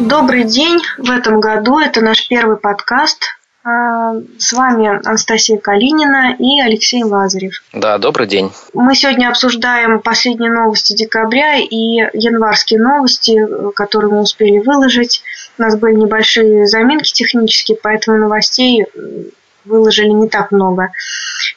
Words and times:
Добрый 0.00 0.42
день! 0.42 0.80
В 0.98 1.08
этом 1.12 1.38
году 1.38 1.78
это 1.78 2.00
наш 2.00 2.26
первый 2.26 2.56
подкаст. 2.56 3.39
А, 3.62 4.14
с 4.38 4.54
вами 4.54 4.88
Анастасия 5.06 5.58
Калинина 5.58 6.34
и 6.38 6.60
Алексей 6.60 7.04
Лазарев. 7.04 7.52
Да, 7.74 7.98
добрый 7.98 8.26
день. 8.26 8.50
Мы 8.72 8.94
сегодня 8.94 9.28
обсуждаем 9.28 10.00
последние 10.00 10.50
новости 10.50 10.94
декабря 10.94 11.56
и 11.56 11.76
январские 12.14 12.80
новости, 12.80 13.38
которые 13.74 14.12
мы 14.12 14.20
успели 14.22 14.60
выложить. 14.60 15.22
У 15.58 15.62
нас 15.62 15.76
были 15.76 15.94
небольшие 15.94 16.66
заминки 16.66 17.12
технические, 17.12 17.76
поэтому 17.82 18.16
новостей 18.16 18.86
выложили 19.66 20.08
не 20.08 20.28
так 20.30 20.52
много 20.52 20.92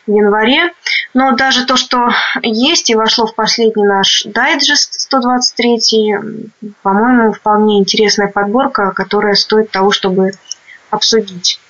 в 0.05 0.11
январе. 0.11 0.73
Но 1.13 1.31
даже 1.37 1.65
то, 1.65 1.77
что 1.77 2.09
есть 2.41 2.89
и 2.89 2.95
вошло 2.95 3.27
в 3.27 3.33
последний 3.33 3.85
наш 3.85 4.23
дайджест 4.25 4.99
123, 4.99 5.79
по-моему, 6.81 7.31
вполне 7.31 7.79
интересная 7.79 8.27
подборка, 8.27 8.91
которая 8.91 9.35
стоит 9.35 9.71
того, 9.71 9.91
чтобы 9.91 10.31
обсудить. 10.89 11.61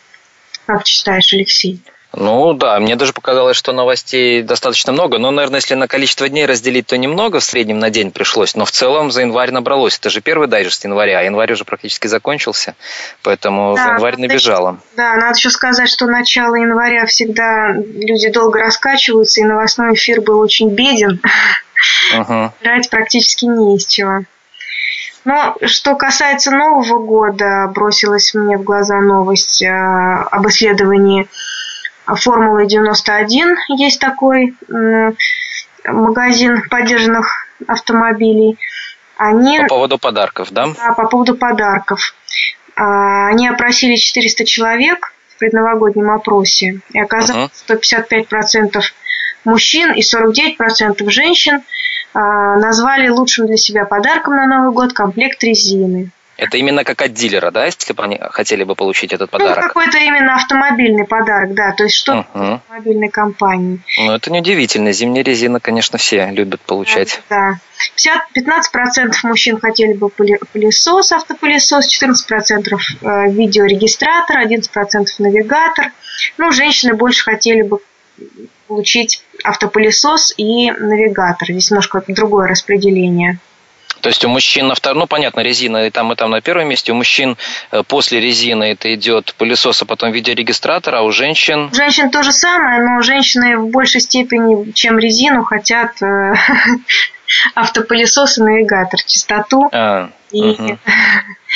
Как 0.66 0.86
считаешь, 0.86 1.34
Алексей? 1.34 1.82
Ну 2.16 2.54
да, 2.54 2.80
мне 2.80 2.96
даже 2.96 3.12
показалось, 3.12 3.58
что 3.58 3.74
новостей 3.74 4.44
достаточно 4.44 4.92
много. 4.92 5.18
Но, 5.18 5.32
наверное, 5.32 5.60
если 5.60 5.74
на 5.74 5.88
количество 5.88 6.30
дней 6.30 6.46
разделить, 6.46 6.86
то 6.86 6.96
немного 6.96 7.40
в 7.40 7.44
среднем 7.44 7.80
на 7.80 7.90
день 7.90 8.12
пришлось. 8.12 8.54
Но 8.54 8.66
в 8.66 8.72
целом 8.72 9.12
за 9.12 9.22
январь 9.22 9.50
набралось. 9.50 9.98
Это 9.98 10.12
же 10.12 10.22
первый 10.22 10.48
дайджест 10.48 10.84
января, 10.84 11.20
а 11.20 11.24
январь 11.24 11.52
уже 11.54 11.66
практически 11.66 12.06
закончился. 12.06 12.76
Поэтому 13.24 13.76
да, 13.76 13.94
январь 13.94 14.18
набежало. 14.18 14.80
Да, 14.96 15.16
надо 15.16 15.36
еще 15.36 15.50
сказать, 15.50 15.90
что 15.90 16.06
начало 16.06 16.54
января 16.54 17.08
всегда 17.08 17.72
люди 17.74 18.30
долго 18.30 18.60
раскачиваются, 18.60 19.42
и 19.42 19.46
новостной 19.46 19.96
эфир 19.96 20.22
был 20.22 20.40
очень 20.40 20.70
беден. 20.70 21.20
Угу. 22.16 22.54
Играть 22.62 22.90
практически 22.92 23.46
не 23.46 23.76
из 23.76 23.88
чего. 23.88 24.20
Но 25.26 25.56
что 25.66 25.96
касается 25.96 26.52
Нового 26.52 27.00
года, 27.00 27.72
бросилась 27.74 28.34
мне 28.34 28.58
в 28.58 28.64
глаза 28.64 29.00
новость 29.00 29.62
э, 29.62 29.70
об 29.70 30.48
исследовании 30.48 31.30
Формулы 32.06 32.68
91 32.68 33.56
есть 33.70 34.00
такой 34.00 34.56
магазин 35.86 36.64
поддержанных 36.70 37.48
автомобилей. 37.68 38.58
Они, 39.18 39.60
по 39.60 39.68
поводу 39.68 39.98
подарков, 39.98 40.52
да? 40.52 40.68
Да, 40.68 40.94
по 40.94 41.08
поводу 41.08 41.36
подарков. 41.36 42.14
А, 42.76 43.28
они 43.28 43.48
опросили 43.48 43.96
400 43.96 44.46
человек 44.46 45.14
в 45.30 45.38
предновогоднем 45.38 46.10
опросе. 46.10 46.82
И 46.92 47.00
оказалось, 47.00 47.52
uh-huh. 47.68 48.28
155% 48.28 48.82
мужчин 49.46 49.94
и 49.94 50.02
49% 50.02 51.10
женщин 51.10 51.62
назвали 52.14 53.10
лучшим 53.10 53.48
для 53.48 53.58
себя 53.58 53.86
подарком 53.86 54.36
на 54.36 54.46
Новый 54.46 54.74
год 54.74 54.94
комплект 54.94 55.44
резины. 55.44 56.12
Это 56.36 56.58
именно 56.58 56.84
как 56.84 57.02
от 57.02 57.14
дилера, 57.14 57.52
да, 57.52 57.66
если 57.66 57.94
бы 57.94 58.04
они 58.04 58.20
хотели 58.32 58.64
бы 58.64 58.76
получить 58.76 59.14
этот 59.14 59.32
ну, 59.32 59.38
подарок? 59.38 59.62
Ну, 59.62 59.68
какой-то 59.68 60.00
именно 60.00 60.36
автомобильный 60.36 61.06
подарок, 61.06 61.54
да, 61.54 61.74
то 61.74 61.84
есть 61.84 61.96
что-то 61.96 62.28
uh-huh. 62.34 62.56
автомобильной 62.56 63.10
компании. 63.10 63.80
Ну, 64.00 64.14
это 64.14 64.32
неудивительно. 64.32 64.92
Зимняя 64.94 65.24
резина, 65.24 65.60
конечно, 65.60 66.00
все 66.00 66.26
любят 66.32 66.62
получать. 66.62 67.22
Да. 67.30 67.60
да. 67.98 68.26
15% 68.36 69.14
мужчин 69.24 69.60
хотели 69.60 69.94
бы 69.94 70.10
пылесос, 70.10 71.12
автопылесос, 71.12 71.86
14% 72.04 72.78
э, 73.02 73.32
видеорегистратор, 73.32 74.38
11% 74.44 75.06
навигатор. 75.20 75.92
Ну, 76.38 76.52
женщины 76.52 76.96
больше 76.96 77.24
хотели 77.24 77.62
бы 77.62 77.80
получить 78.68 79.24
автопылесос 79.44 80.34
и 80.38 80.72
навигатор. 80.72 81.50
Здесь 81.50 81.72
немножко 81.72 82.04
другое 82.08 82.48
распределение. 82.48 83.40
То 84.04 84.10
есть 84.10 84.26
у 84.26 84.28
мужчин 84.28 84.68
на 84.68 84.76
втором, 84.76 85.00
ну 85.00 85.08
понятно, 85.08 85.40
резина 85.40 85.88
и 85.88 85.90
там, 85.90 86.12
и 86.12 86.16
там 86.18 86.30
на 86.30 86.42
первом 86.42 86.68
месте. 86.68 86.92
У 86.92 86.96
мужчин 86.96 87.38
э, 87.72 87.84
после 87.84 88.20
резины 88.20 88.66
это 88.66 88.94
идет 88.94 89.34
пылесос, 89.38 89.82
а 89.82 89.86
потом 89.86 90.12
видеорегистратор, 90.12 90.96
а 90.96 91.04
у 91.04 91.12
женщин... 91.14 91.70
У 91.72 91.74
женщин 91.74 92.12
то 92.12 92.22
же 92.22 92.34
самое, 92.34 92.82
но 92.82 93.02
женщины 93.02 93.58
в 93.58 93.70
большей 93.70 94.02
степени, 94.02 94.72
чем 94.74 95.00
резину, 95.00 95.46
хотят 95.46 96.02
э, 96.02 96.34
автопылесос 97.56 98.40
и 98.40 98.42
навигатор, 98.42 99.02
чистоту. 99.04 99.70
А, 99.72 100.10
и, 100.32 100.42
угу. 100.42 100.78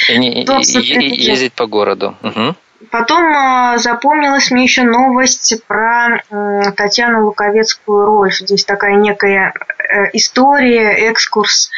и, 0.10 0.14
и, 0.14 0.44
и 0.44 1.22
ездить 1.22 1.52
по 1.52 1.66
городу. 1.66 2.16
Угу. 2.24 2.56
Потом 2.92 3.24
э, 3.34 3.78
запомнилась 3.80 4.52
мне 4.52 4.64
еще 4.64 4.84
новость 4.84 5.62
про 5.68 6.18
э, 6.18 6.72
Татьяну 6.76 7.26
Луковецкую 7.26 8.06
Рольф. 8.06 8.36
Здесь 8.36 8.66
такая 8.66 8.96
некая 8.96 9.54
э, 9.80 10.10
история, 10.14 11.10
экскурс 11.10 11.72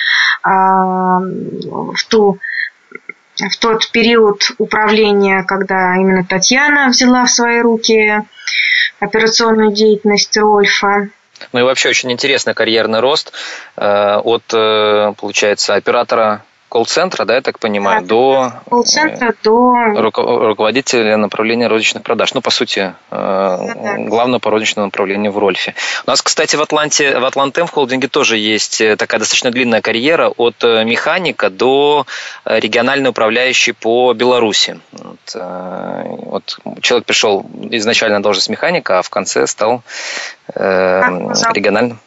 а, 0.44 1.20
в 1.20 2.04
ту 2.08 2.40
в 3.36 3.58
тот 3.58 3.90
период 3.92 4.52
управления, 4.58 5.44
когда 5.44 5.96
именно 5.96 6.26
Татьяна 6.26 6.90
взяла 6.90 7.24
в 7.24 7.32
свои 7.32 7.62
руки 7.62 8.22
операционную 9.00 9.72
деятельность 9.72 10.36
Рольфа. 10.36 11.08
Ну 11.54 11.60
и 11.60 11.64
вообще 11.64 11.88
очень 11.88 12.12
интересный 12.12 12.54
карьерный 12.54 13.00
рост 13.00 13.32
от, 13.78 14.44
получается, 14.48 15.76
оператора 15.76 16.44
колл-центра, 16.70 17.26
да, 17.26 17.36
я 17.36 17.42
так 17.42 17.60
понимаю, 17.60 18.02
да, 18.02 18.08
до, 18.08 18.54
колл-центра, 18.70 19.34
до... 19.44 19.74
руководителя 20.02 21.18
направления 21.18 21.68
розничных 21.68 22.04
продаж. 22.04 22.34
Ну, 22.34 22.42
по 22.42 22.52
сути, 22.52 22.80
э, 22.80 22.94
да, 23.12 23.96
главное 23.98 24.40
по 24.40 24.52
розничному 24.52 24.88
направлению 24.88 25.32
в 25.32 25.38
Рольфе. 25.38 25.74
У 26.06 26.10
нас, 26.10 26.22
кстати, 26.22 26.56
в 26.56 26.62
Атланте, 26.62 27.20
в 27.20 27.26
Атлантем 27.26 27.68
в 27.68 27.72
холдинге 27.72 28.08
тоже 28.08 28.38
есть 28.38 28.82
э, 28.82 28.96
такая 28.96 29.20
достаточно 29.20 29.52
длинная 29.52 29.82
карьера 29.82 30.30
от 30.30 30.64
э, 30.64 30.84
механика 30.86 31.50
до 31.50 32.06
региональной 32.46 33.10
управляющей 33.10 33.74
по 33.74 34.14
Беларуси. 34.14 34.80
Вот, 35.34 36.60
вот 36.64 36.82
человек 36.82 37.06
пришел 37.06 37.46
изначально 37.72 38.18
на 38.18 38.24
должность 38.24 38.50
механика, 38.50 39.00
а 39.00 39.02
в 39.02 39.10
конце 39.10 39.48
стал 39.48 39.84
э, 40.54 41.02
региональным. 41.54 42.00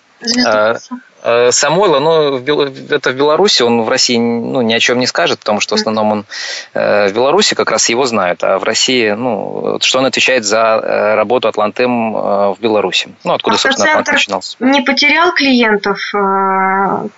Э, 0.47 0.77
Самойла, 1.23 2.01
но 2.01 2.39
это 2.39 3.11
в 3.11 3.15
Беларуси, 3.15 3.63
он 3.63 3.83
в 3.83 3.89
России 3.89 4.19
ну, 4.19 4.61
ни 4.63 4.73
о 4.73 4.81
чем 4.81 4.99
не 4.99 5.07
скажет, 5.07 5.39
потому 5.39 5.61
что 5.61 5.77
в 5.77 5.81
основном 5.81 6.13
он 6.13 6.25
э, 6.75 7.09
в 7.09 7.13
Беларуси 7.13 7.55
как 7.55 7.71
раз 7.71 7.89
его 7.89 8.07
знают, 8.07 8.43
а 8.43 8.59
в 8.59 8.65
России, 8.65 9.11
ну, 9.11 9.79
что 9.81 10.01
он 10.01 10.07
отвечает 10.07 10.45
за 10.45 10.81
э, 10.83 11.15
работу 11.15 11.49
Атлантем 11.49 12.13
в 12.13 12.57
Беларуси. 12.61 13.09
Ну, 13.25 13.35
откуда, 13.35 13.57
собственно, 13.57 13.91
Атлант 13.91 14.09
начинался. 14.09 14.57
Не 14.61 14.83
потерял 14.83 15.33
клиентов, 15.33 15.99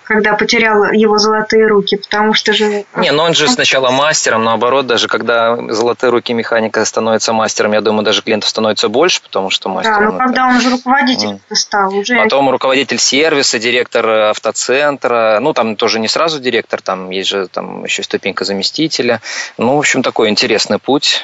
когда 0.03 0.33
потерял 0.33 0.83
его 0.91 1.17
золотые 1.17 1.67
руки, 1.67 1.97
потому 1.97 2.33
что 2.33 2.53
же... 2.53 2.85
Не, 2.95 3.11
но 3.11 3.23
он 3.23 3.33
же 3.33 3.47
сначала 3.47 3.89
мастером, 3.89 4.43
наоборот, 4.43 4.85
даже 4.85 5.07
когда 5.07 5.57
золотые 5.73 6.11
руки 6.11 6.33
механика 6.33 6.83
становится 6.85 7.33
мастером, 7.33 7.73
я 7.73 7.81
думаю, 7.81 8.03
даже 8.03 8.21
клиентов 8.21 8.49
становится 8.49 8.89
больше, 8.89 9.21
потому 9.21 9.49
что 9.49 9.69
мастер... 9.69 9.93
Да, 9.93 9.99
но 9.99 10.17
когда 10.17 10.47
он 10.47 10.57
уже 10.57 10.69
руководитель 10.69 11.39
mm. 11.49 11.55
стал, 11.55 11.95
уже... 11.95 12.15
Потом 12.15 12.49
руководитель 12.49 12.99
сервиса, 12.99 13.59
директор 13.59 13.94
директор 13.95 14.29
автоцентра, 14.29 15.39
ну, 15.41 15.53
там 15.53 15.75
тоже 15.75 15.99
не 15.99 16.07
сразу 16.07 16.39
директор, 16.39 16.81
там 16.81 17.09
есть 17.11 17.29
же 17.29 17.47
там 17.47 17.85
еще 17.85 18.03
ступенька 18.03 18.45
заместителя. 18.45 19.21
Ну, 19.57 19.75
в 19.75 19.79
общем, 19.79 20.03
такой 20.03 20.29
интересный 20.29 20.79
путь. 20.79 21.21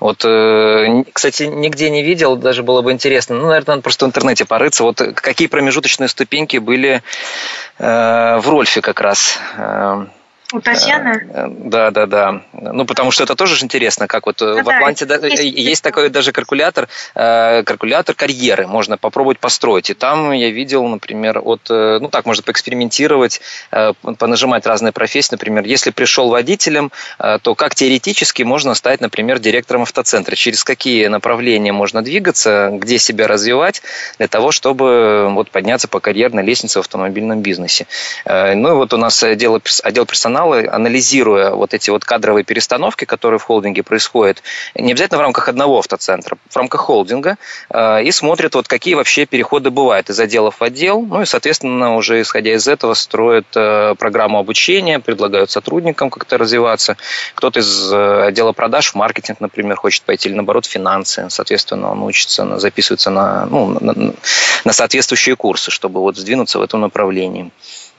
Вот, 0.00 0.24
э, 0.24 1.04
кстати, 1.12 1.42
нигде 1.44 1.90
не 1.90 2.04
видел, 2.04 2.36
даже 2.36 2.62
было 2.62 2.82
бы 2.82 2.92
интересно. 2.92 3.34
Ну, 3.34 3.48
наверное, 3.48 3.74
надо 3.74 3.82
просто 3.82 4.04
в 4.04 4.08
интернете 4.08 4.44
порыться. 4.44 4.84
Вот 4.84 5.02
какие 5.14 5.48
промежуточные 5.48 6.08
ступеньки 6.08 6.58
были 6.58 7.02
э, 7.78 8.38
в 8.38 8.48
Рольфе 8.48 8.80
как 8.80 9.00
раз. 9.00 9.38
Э, 10.52 10.56
у 10.56 10.60
Татьяны? 10.60 11.28
Э, 11.32 11.46
да, 11.48 11.90
да, 11.90 12.06
да. 12.06 12.42
Ну, 12.52 12.84
потому 12.84 13.10
что 13.10 13.24
это 13.24 13.34
тоже 13.34 13.56
же 13.56 13.64
интересно, 13.64 14.06
как 14.06 14.26
вот 14.26 14.40
ну, 14.40 14.62
в 14.62 14.68
Атланте 14.68 15.04
да, 15.04 15.16
есть, 15.26 15.42
есть 15.42 15.82
такой 15.82 16.08
даже 16.10 16.32
калькулятор, 16.32 16.88
э, 17.14 17.62
калькулятор 17.64 18.14
карьеры, 18.14 18.66
можно 18.66 18.96
попробовать 18.96 19.38
построить. 19.38 19.90
И 19.90 19.94
там 19.94 20.32
я 20.32 20.50
видел, 20.50 20.86
например, 20.86 21.40
от, 21.42 21.68
ну 21.68 22.08
так, 22.08 22.26
можно 22.26 22.42
поэкспериментировать, 22.42 23.40
понажимать 24.18 24.66
разные 24.66 24.92
профессии. 24.92 25.32
Например, 25.32 25.64
если 25.64 25.90
пришел 25.90 26.28
водителем, 26.28 26.92
то 27.18 27.54
как 27.54 27.74
теоретически 27.74 28.42
можно 28.42 28.74
стать, 28.74 29.00
например, 29.00 29.38
директором 29.38 29.82
автоцентра? 29.82 30.34
Через 30.34 30.64
какие 30.64 31.06
направления 31.06 31.72
можно 31.72 32.02
двигаться, 32.02 32.70
где 32.72 32.98
себя 32.98 33.26
развивать 33.26 33.82
для 34.18 34.28
того, 34.28 34.52
чтобы 34.52 35.28
вот 35.30 35.50
подняться 35.50 35.88
по 35.88 36.00
карьерной 36.00 36.44
лестнице 36.44 36.78
в 36.78 36.82
автомобильном 36.82 37.40
бизнесе? 37.40 37.86
Ну 38.24 38.68
и 38.68 38.72
вот 38.72 38.92
у 38.94 38.96
нас 38.96 39.22
отдел, 39.22 39.60
отдел 39.82 40.06
персонала 40.06 40.37
профессионалы, 40.38 40.68
анализируя 40.68 41.50
вот 41.50 41.74
эти 41.74 41.90
вот 41.90 42.04
кадровые 42.04 42.44
перестановки, 42.44 43.04
которые 43.04 43.38
в 43.38 43.42
холдинге 43.42 43.82
происходят, 43.82 44.42
не 44.74 44.92
обязательно 44.92 45.18
в 45.18 45.22
рамках 45.22 45.48
одного 45.48 45.78
автоцентра, 45.78 46.36
в 46.48 46.56
рамках 46.56 46.80
холдинга, 46.80 47.36
э, 47.70 48.04
и 48.04 48.12
смотрят, 48.12 48.54
вот 48.54 48.68
какие 48.68 48.94
вообще 48.94 49.26
переходы 49.26 49.70
бывают 49.70 50.10
из 50.10 50.20
отделов 50.20 50.60
в 50.60 50.62
отдел, 50.62 51.02
ну 51.02 51.22
и, 51.22 51.26
соответственно, 51.26 51.96
уже 51.96 52.20
исходя 52.20 52.54
из 52.54 52.68
этого 52.68 52.94
строят 52.94 53.46
э, 53.56 53.94
программу 53.98 54.38
обучения, 54.38 55.00
предлагают 55.00 55.50
сотрудникам 55.50 56.10
как-то 56.10 56.38
развиваться. 56.38 56.96
Кто-то 57.34 57.60
из 57.60 57.92
отдела 57.92 58.52
продаж 58.52 58.92
в 58.92 58.94
маркетинг, 58.94 59.40
например, 59.40 59.76
хочет 59.76 60.02
пойти, 60.04 60.28
или 60.28 60.36
наоборот, 60.36 60.66
финансы, 60.66 61.26
соответственно, 61.30 61.90
он 61.90 62.02
учится, 62.02 62.58
записывается 62.58 63.10
на, 63.10 63.46
ну, 63.46 63.78
на, 63.80 64.14
на 64.64 64.72
соответствующие 64.72 65.36
курсы, 65.36 65.70
чтобы 65.70 66.00
вот 66.00 66.16
сдвинуться 66.16 66.58
в 66.58 66.62
этом 66.62 66.80
направлении. 66.80 67.50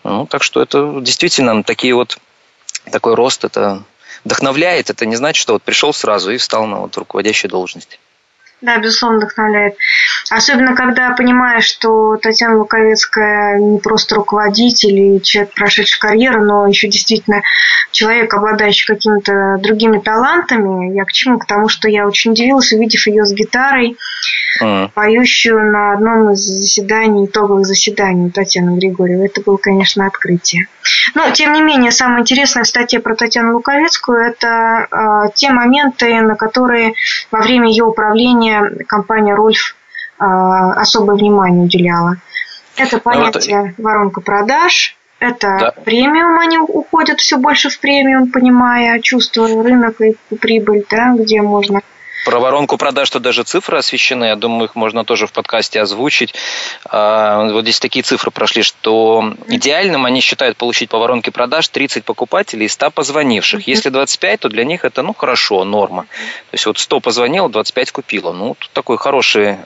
Ну, 0.04 0.26
так 0.26 0.44
что 0.44 0.62
это 0.62 1.02
действительно 1.02 1.64
такие 1.64 1.94
вот, 1.94 2.20
такой 2.92 3.16
рост, 3.16 3.44
это 3.44 3.84
вдохновляет. 4.26 4.90
Это 4.90 5.06
не 5.06 5.16
значит, 5.16 5.42
что 5.42 5.54
вот 5.54 5.64
пришел 5.64 5.94
сразу 5.94 6.32
и 6.32 6.38
встал 6.38 6.66
на 6.66 6.80
вот 6.82 6.98
руководящую 6.98 7.52
должность. 7.52 8.00
Да, 8.62 8.78
безусловно, 8.78 9.20
вдохновляет. 9.20 9.76
Особенно, 10.30 10.76
когда 10.76 11.12
понимаешь, 11.12 11.64
что 11.64 12.18
Татьяна 12.18 12.58
Луковецкая 12.58 13.58
не 13.58 13.80
просто 13.80 14.16
руководитель 14.16 15.16
и 15.16 15.22
человек, 15.22 15.54
прошедший 15.54 16.00
карьеру, 16.00 16.44
но 16.44 16.68
еще 16.68 16.90
действительно 16.90 17.42
человек, 17.92 18.34
обладающий 18.34 18.86
какими-то 18.86 19.58
другими 19.60 20.00
талантами. 20.00 20.94
Я 20.94 21.06
к 21.06 21.14
чему? 21.14 21.40
К 21.40 21.46
тому, 21.46 21.70
что 21.70 21.88
я 21.88 22.06
очень 22.06 22.32
удивилась, 22.32 22.74
увидев 22.74 23.08
ее 23.08 23.26
с 23.26 23.32
гитарой, 23.32 23.98
mm. 24.62 24.92
поющую 24.94 25.72
на 25.72 25.94
одном 25.94 26.32
из 26.32 26.40
заседаний, 26.40 27.26
итоговых 27.26 27.66
заседаний 27.66 28.30
Татьяны 28.30 28.78
Григорьевой. 28.78 29.28
Это 29.28 29.42
было, 29.42 29.58
конечно, 29.58 30.06
открытие. 30.06 30.68
Но, 31.16 31.30
тем 31.32 31.54
не 31.54 31.62
менее, 31.62 31.92
самое 31.92 32.22
интересное 32.22 32.64
в 32.64 32.68
статье 32.68 33.00
про 33.00 33.16
Татьяну 33.16 33.56
Луковецкую– 33.56 34.20
это 34.28 34.88
э, 34.92 35.32
те 35.36 35.52
моменты, 35.52 36.22
на 36.22 36.36
которые 36.36 36.94
во 37.32 37.40
время 37.40 37.70
ее 37.70 37.86
управления 37.86 38.86
компания 38.88 39.34
«Рольф» 39.34 39.76
э, 40.20 40.24
особое 40.24 41.16
внимание 41.16 41.66
уделяла. 41.66 42.18
Это 42.78 42.96
ну, 42.96 43.02
понятие 43.02 43.74
вот... 43.78 43.86
воронка 43.86 44.22
продаж, 44.22 44.96
это 45.20 45.58
да. 45.60 45.74
премиум, 45.84 46.40
они 46.40 46.58
уходят 46.60 47.20
все 47.20 47.38
больше 47.38 47.70
в 47.70 47.80
премиум, 47.80 48.32
понимая, 48.32 49.00
чувствуя 49.02 49.62
рынок 49.62 50.00
и 50.00 50.16
прибыль, 50.36 50.86
да, 50.90 51.14
где 51.18 51.42
можно 51.42 51.82
про 52.26 52.40
воронку 52.40 52.78
продаж 52.78 53.10
тут 53.10 53.22
даже 53.22 53.44
цифры 53.44 53.78
освещены. 53.78 54.26
Я 54.26 54.36
думаю, 54.36 54.66
их 54.66 54.76
можно 54.76 55.04
тоже 55.04 55.28
в 55.28 55.32
подкасте 55.32 55.82
озвучить. 55.82 56.34
А, 56.86 57.50
вот 57.52 57.64
здесь 57.64 57.80
такие 57.80 58.04
цифры 58.04 58.32
прошли, 58.32 58.64
что 58.64 59.34
идеальным 59.48 60.06
они 60.06 60.22
считают 60.22 60.58
получить 60.58 60.90
по 60.90 61.00
воронке 61.00 61.32
продаж 61.32 61.68
30 61.68 62.04
покупателей 62.04 62.66
и 62.66 62.70
100 62.70 62.92
позвонивших. 62.92 63.68
Если 63.68 63.90
25, 63.90 64.40
то 64.42 64.50
для 64.50 64.64
них 64.64 64.86
это, 64.86 65.02
ну, 65.02 65.14
хорошо, 65.14 65.64
норма. 65.64 66.04
То 66.04 66.54
есть 66.54 66.66
вот 66.66 66.78
100 66.78 67.00
позвонило, 67.00 67.50
25 67.50 67.92
купило. 67.92 68.34
Ну, 68.34 68.56
тут 68.58 68.70
такой 68.72 68.98
хороший 68.98 69.58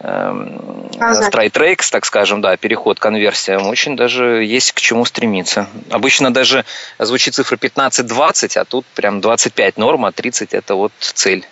э, 0.00 1.22
страйтрейкс, 1.22 1.90
так 1.90 2.04
скажем, 2.04 2.40
да, 2.40 2.56
переход 2.56 2.98
к 2.98 3.02
конверсиям, 3.02 3.66
очень 3.66 3.96
даже 3.96 4.44
есть 4.44 4.72
к 4.72 4.80
чему 4.80 5.04
стремиться. 5.04 5.68
Обычно 5.90 6.32
даже 6.32 6.64
звучит 6.98 7.34
цифра 7.34 7.56
15-20, 7.56 8.58
а 8.58 8.64
тут 8.64 8.86
прям 8.86 9.20
25 9.20 9.76
норма, 9.76 10.12
30 10.12 10.54
это 10.54 10.74
вот 10.74 10.92
цель. 10.98 11.46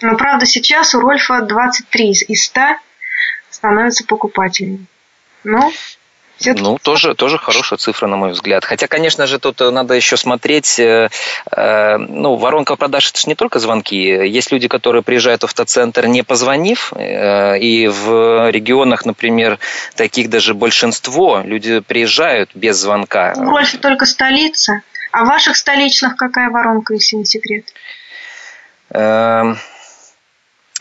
Но 0.00 0.16
правда 0.16 0.46
сейчас 0.46 0.94
у 0.94 1.00
Рольфа 1.00 1.42
23 1.42 2.10
из 2.28 2.44
100 2.44 2.60
становятся 3.50 4.04
покупателями. 4.04 4.86
Ну, 5.44 5.72
ну, 6.44 6.78
тоже, 6.78 7.14
тоже 7.14 7.38
хорошая 7.38 7.78
цифра, 7.78 8.06
на 8.06 8.16
мой 8.16 8.32
взгляд. 8.32 8.64
Хотя, 8.64 8.86
конечно 8.86 9.26
же, 9.26 9.38
тут 9.38 9.60
надо 9.60 9.94
еще 9.94 10.16
смотреть, 10.16 10.78
э, 10.78 11.08
э, 11.50 11.96
ну, 11.96 12.36
воронка 12.36 12.76
продаж– 12.76 13.10
это 13.10 13.20
же 13.20 13.28
не 13.28 13.34
только 13.34 13.58
звонки. 13.58 13.96
Есть 13.96 14.52
люди, 14.52 14.68
которые 14.68 15.02
приезжают 15.02 15.42
в 15.42 15.44
автоцентр, 15.44 16.06
не 16.06 16.22
позвонив, 16.22 16.92
э, 16.94 17.58
и 17.58 17.88
в 17.88 18.50
регионах, 18.50 19.06
например, 19.06 19.58
таких 19.94 20.28
даже 20.30 20.54
большинство, 20.54 21.40
люди 21.44 21.80
приезжают 21.80 22.50
без 22.54 22.76
звонка. 22.76 23.34
В 23.34 23.44
Гольфе 23.44 23.78
только 23.78 24.06
столица. 24.06 24.82
А 25.12 25.24
в 25.24 25.28
ваших 25.28 25.56
столичных 25.56 26.16
какая 26.16 26.50
воронка, 26.50 26.92
если 26.92 27.16
не 27.16 27.24
секрет? 27.24 27.64
Эм, 28.90 29.58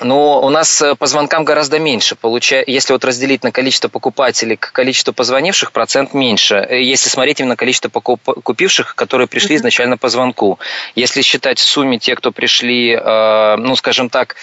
но 0.02 0.42
у 0.42 0.50
нас 0.50 0.82
э, 0.82 0.96
по 0.96 1.08
звонкам 1.08 1.46
гораздо 1.46 1.80
меньше. 1.80 2.16
Получая, 2.16 2.64
если 2.68 2.92
вот 2.92 3.06
разделить 3.06 3.44
на 3.44 3.52
количество 3.52 3.88
покупателей 3.88 4.58
к 4.58 4.72
количеству 4.74 5.14
позвонивших, 5.14 5.72
процент 5.72 6.14
меньше. 6.14 6.56
Э, 6.56 6.82
если 6.82 7.10
смотреть 7.10 7.40
именно 7.40 7.56
количество 7.56 7.88
покуп... 7.88 8.22
купивших, 8.44 8.96
которые 8.96 9.28
пришли 9.28 9.56
изначально 9.56 9.98
по 9.98 10.10
звонку. 10.10 10.60
Если 10.96 11.22
считать 11.22 11.60
в 11.60 11.64
сумме 11.64 11.98
те, 11.98 12.16
кто 12.16 12.32
пришли, 12.32 12.92
э, 12.92 13.56
ну, 13.58 13.76
скажем 13.76 14.10
так, 14.10 14.36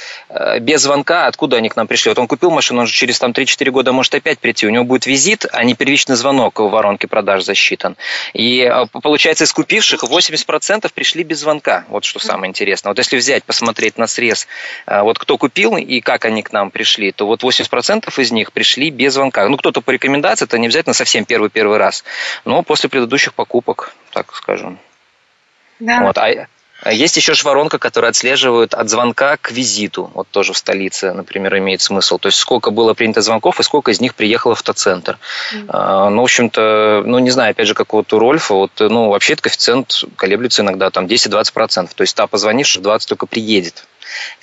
без 0.60 0.82
звонка, 0.82 1.26
откуда 1.26 1.58
они 1.58 1.68
к 1.68 1.76
нам 1.76 1.86
пришли? 1.86 2.10
Вот 2.10 2.18
он 2.18 2.28
купил 2.28 2.50
машину, 2.50 2.80
он 2.80 2.86
же 2.86 2.94
через 2.94 3.18
там 3.18 3.32
3-4 3.32 3.70
года 3.70 3.92
может 3.92 4.14
опять 4.14 4.38
прийти. 4.38 4.66
У 4.66 4.70
него 4.70 4.84
будет 4.84 5.04
визит, 5.04 5.44
а 5.52 5.64
не 5.64 5.74
первичный 5.74 6.16
звонок 6.16 6.60
в 6.60 6.68
воронке 6.68 7.08
продаж 7.08 7.44
засчитан. 7.44 7.96
И 8.32 8.70
получается, 9.02 9.44
из 9.44 9.52
купивших 9.52 10.04
80% 10.04 10.90
пришли 10.94 11.24
без 11.24 11.40
звонка. 11.40 11.84
Вот 11.88 12.04
что 12.04 12.20
самое 12.20 12.48
интересное. 12.48 12.90
Вот 12.90 12.98
если 12.98 13.16
взять, 13.18 13.44
посмотреть 13.44 13.98
на 13.98 14.06
срез, 14.06 14.46
вот 14.86 15.18
кто 15.18 15.36
купил 15.42 15.76
и 15.76 16.00
как 16.00 16.24
они 16.24 16.44
к 16.44 16.52
нам 16.52 16.70
пришли, 16.70 17.10
то 17.10 17.26
вот 17.26 17.42
80% 17.42 18.08
из 18.20 18.30
них 18.30 18.52
пришли 18.52 18.90
без 18.90 19.14
звонка. 19.14 19.48
Ну, 19.48 19.56
кто-то 19.56 19.80
по 19.80 19.90
рекомендации, 19.90 20.44
это 20.44 20.56
не 20.56 20.66
обязательно 20.66 20.94
совсем 20.94 21.24
первый-первый 21.24 21.78
раз, 21.78 22.04
но 22.44 22.62
после 22.62 22.88
предыдущих 22.88 23.34
покупок, 23.34 23.92
так 24.12 24.32
скажем. 24.36 24.78
Да. 25.80 26.04
Вот. 26.04 26.16
А, 26.16 26.46
есть 26.90 27.16
еще 27.16 27.34
шваронка, 27.34 27.78
которая 27.78 28.10
отслеживает 28.10 28.74
от 28.74 28.88
звонка 28.88 29.36
к 29.36 29.52
визиту. 29.52 30.10
Вот 30.14 30.28
тоже 30.28 30.52
в 30.52 30.58
столице, 30.58 31.12
например, 31.12 31.56
имеет 31.58 31.80
смысл. 31.80 32.18
То 32.18 32.28
есть 32.28 32.38
сколько 32.38 32.70
было 32.70 32.94
принято 32.94 33.20
звонков 33.20 33.60
и 33.60 33.62
сколько 33.62 33.90
из 33.90 34.00
них 34.00 34.14
приехало 34.14 34.54
в 34.54 34.58
автоцентр. 34.58 35.18
Mm-hmm. 35.54 35.64
А, 35.68 36.10
ну, 36.10 36.22
в 36.22 36.24
общем-то, 36.24 37.02
ну, 37.06 37.18
не 37.20 37.30
знаю, 37.30 37.52
опять 37.52 37.68
же, 37.68 37.74
как 37.74 37.92
вот 37.92 38.12
у 38.12 38.18
Рольфа, 38.18 38.54
вот, 38.54 38.72
ну, 38.78 39.10
вообще 39.10 39.34
этот 39.34 39.44
коэффициент 39.44 40.04
колеблется 40.16 40.62
иногда 40.62 40.90
там 40.90 41.06
10-20%. 41.06 41.90
То 41.94 42.02
есть 42.02 42.12
100 42.12 42.26
позвонишь, 42.26 42.76
20 42.76 43.08
только 43.08 43.26
приедет. 43.26 43.86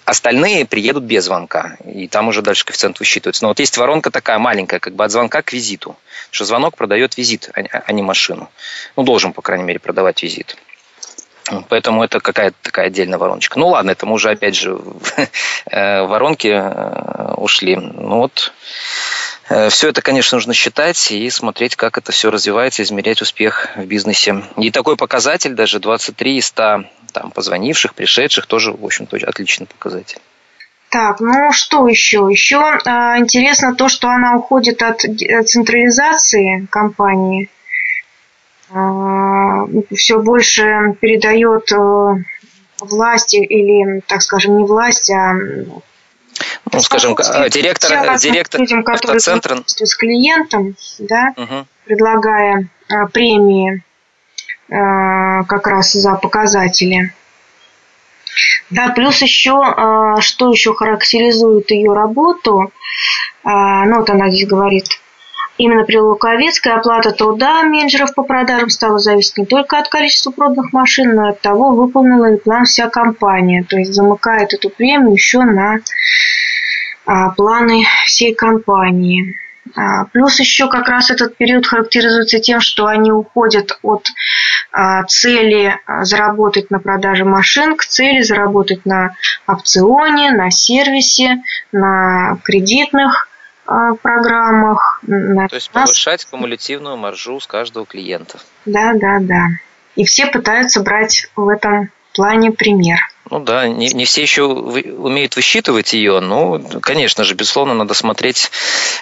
Остальные 0.05 0.65
приедут 0.65 1.03
без 1.03 1.25
звонка, 1.25 1.77
и 1.85 2.07
там 2.07 2.29
уже 2.29 2.41
дальше 2.41 2.65
коэффициент 2.65 2.99
высчитывается. 2.99 3.43
Но 3.43 3.49
вот 3.49 3.59
есть 3.59 3.77
воронка 3.77 4.09
такая 4.11 4.39
маленькая, 4.39 4.79
как 4.79 4.95
бы 4.95 5.03
от 5.03 5.11
звонка 5.11 5.41
к 5.41 5.53
визиту. 5.53 5.95
Что 6.31 6.45
звонок 6.45 6.75
продает 6.75 7.17
визит, 7.17 7.49
а, 7.53 7.61
а 7.85 7.91
не 7.91 8.01
машину. 8.01 8.49
Ну, 8.95 9.03
должен, 9.03 9.33
по 9.33 9.41
крайней 9.41 9.65
мере, 9.65 9.79
продавать 9.79 10.23
визит. 10.23 10.57
Поэтому 11.69 12.03
это 12.03 12.19
какая-то 12.19 12.57
такая 12.61 12.87
отдельная 12.87 13.17
вороночка. 13.17 13.59
Ну 13.59 13.69
ладно, 13.69 13.91
это 13.91 14.05
мы 14.05 14.13
уже 14.13 14.31
опять 14.31 14.55
же 14.55 14.79
э, 15.65 16.01
воронки 16.03 16.47
э, 16.47 17.33
ушли. 17.35 17.75
Ну 17.75 18.17
вот 18.17 18.53
э, 19.49 19.69
все 19.69 19.89
это, 19.89 20.01
конечно, 20.01 20.35
нужно 20.35 20.53
считать 20.53 21.11
и 21.11 21.29
смотреть, 21.29 21.75
как 21.75 21.97
это 21.97 22.11
все 22.11 22.31
развивается, 22.31 22.83
измерять 22.83 23.21
успех 23.21 23.67
в 23.75 23.85
бизнесе. 23.85 24.43
И 24.57 24.71
такой 24.71 24.95
показатель, 24.95 25.53
даже 25.53 25.79
23 25.79 26.37
из 26.37 26.45
100 26.47 26.83
там, 27.13 27.31
позвонивших, 27.31 27.95
пришедших, 27.95 28.45
тоже, 28.45 28.71
в 28.71 28.85
общем-то, 28.85 29.17
отличный 29.17 29.65
показатель. 29.67 30.19
Так, 30.89 31.19
ну 31.19 31.51
что 31.51 31.87
еще? 31.87 32.27
Еще 32.29 32.57
э, 32.57 32.89
интересно 33.17 33.75
то, 33.75 33.89
что 33.89 34.09
она 34.09 34.35
уходит 34.37 34.81
от 34.81 35.01
централизации 35.01 36.67
компании. 36.71 37.49
Э, 38.71 39.95
все 39.95 40.19
больше 40.19 40.95
передает 40.99 41.71
э, 41.71 42.23
власти 42.81 43.37
или, 43.37 44.01
так 44.07 44.21
скажем, 44.21 44.57
не 44.57 44.65
власть, 44.65 45.09
а 45.11 45.33
ну, 46.71 46.79
скажем, 46.79 47.15
директор, 47.49 48.17
директор 48.17 48.61
людям, 48.61 48.83
которые 48.83 49.17
автоцентра. 49.17 49.63
с 49.65 49.95
клиентом, 49.95 50.75
да, 50.99 51.33
угу. 51.35 51.65
предлагая 51.85 52.69
а, 52.87 53.07
премии 53.07 53.83
Э, 54.69 55.43
как 55.47 55.65
раз 55.65 55.93
за 55.93 56.13
показатели. 56.15 57.11
Да, 58.69 58.89
плюс 58.89 59.19
еще, 59.21 59.61
э, 59.65 60.21
что 60.21 60.51
еще 60.51 60.75
характеризует 60.75 61.71
ее 61.71 61.91
работу, 61.93 62.71
э, 63.43 63.49
ну 63.49 63.97
вот 63.97 64.09
она 64.11 64.29
здесь 64.29 64.47
говорит, 64.47 65.01
именно 65.59 65.83
при 65.83 65.97
Луковецкой 65.97 66.73
оплата 66.73 67.11
труда 67.11 67.61
менеджеров 67.63 68.15
по 68.15 68.23
продажам 68.23 68.69
стала 68.69 68.97
зависеть 68.97 69.37
не 69.37 69.45
только 69.45 69.77
от 69.77 69.89
количества 69.89 70.31
проданных 70.31 70.73
машин, 70.73 71.13
но 71.13 71.27
и 71.27 71.31
от 71.31 71.41
того, 71.41 71.71
выполнила 71.71 72.31
ли 72.31 72.37
план 72.37 72.65
вся 72.65 72.89
компания. 72.89 73.63
То 73.69 73.77
есть 73.77 73.93
замыкает 73.93 74.53
эту 74.53 74.69
премию 74.69 75.11
еще 75.13 75.43
на 75.43 75.79
планы 77.35 77.83
всей 78.05 78.33
компании. 78.33 79.37
А, 79.75 80.05
плюс 80.05 80.39
еще 80.39 80.67
как 80.69 80.87
раз 80.87 81.11
этот 81.11 81.37
период 81.37 81.65
характеризуется 81.67 82.39
тем, 82.39 82.59
что 82.59 82.87
они 82.87 83.11
уходят 83.11 83.77
от 83.83 84.07
а, 84.71 85.03
цели 85.03 85.77
а, 85.85 86.05
заработать 86.05 86.71
на 86.71 86.79
продаже 86.79 87.25
машин 87.25 87.75
к 87.75 87.83
цели 87.83 88.21
заработать 88.21 88.85
на 88.85 89.15
опционе, 89.47 90.31
на 90.31 90.49
сервисе, 90.51 91.43
на 91.71 92.37
кредитных 92.43 93.28
программах. 94.01 95.01
То 95.05 95.55
есть 95.55 95.69
повышать 95.71 96.25
кумулятивную 96.25 96.97
маржу 96.97 97.39
с 97.39 97.47
каждого 97.47 97.85
клиента. 97.85 98.39
Да, 98.65 98.93
да, 98.93 99.19
да. 99.19 99.47
и 99.95 100.05
все 100.05 100.27
пытаются 100.27 100.81
брать 100.81 101.29
в 101.35 101.47
этом 101.47 101.91
плане 102.13 102.51
пример. 102.51 102.99
Ну 103.31 103.39
да, 103.39 103.67
не, 103.67 103.89
не 103.89 104.05
все 104.05 104.23
еще 104.23 104.43
умеют 104.43 105.35
высчитывать 105.35 105.93
ее, 105.93 106.19
но, 106.19 106.59
конечно 106.81 107.23
же, 107.23 107.35
безусловно, 107.35 107.75
надо 107.75 107.93
смотреть, 107.93 108.49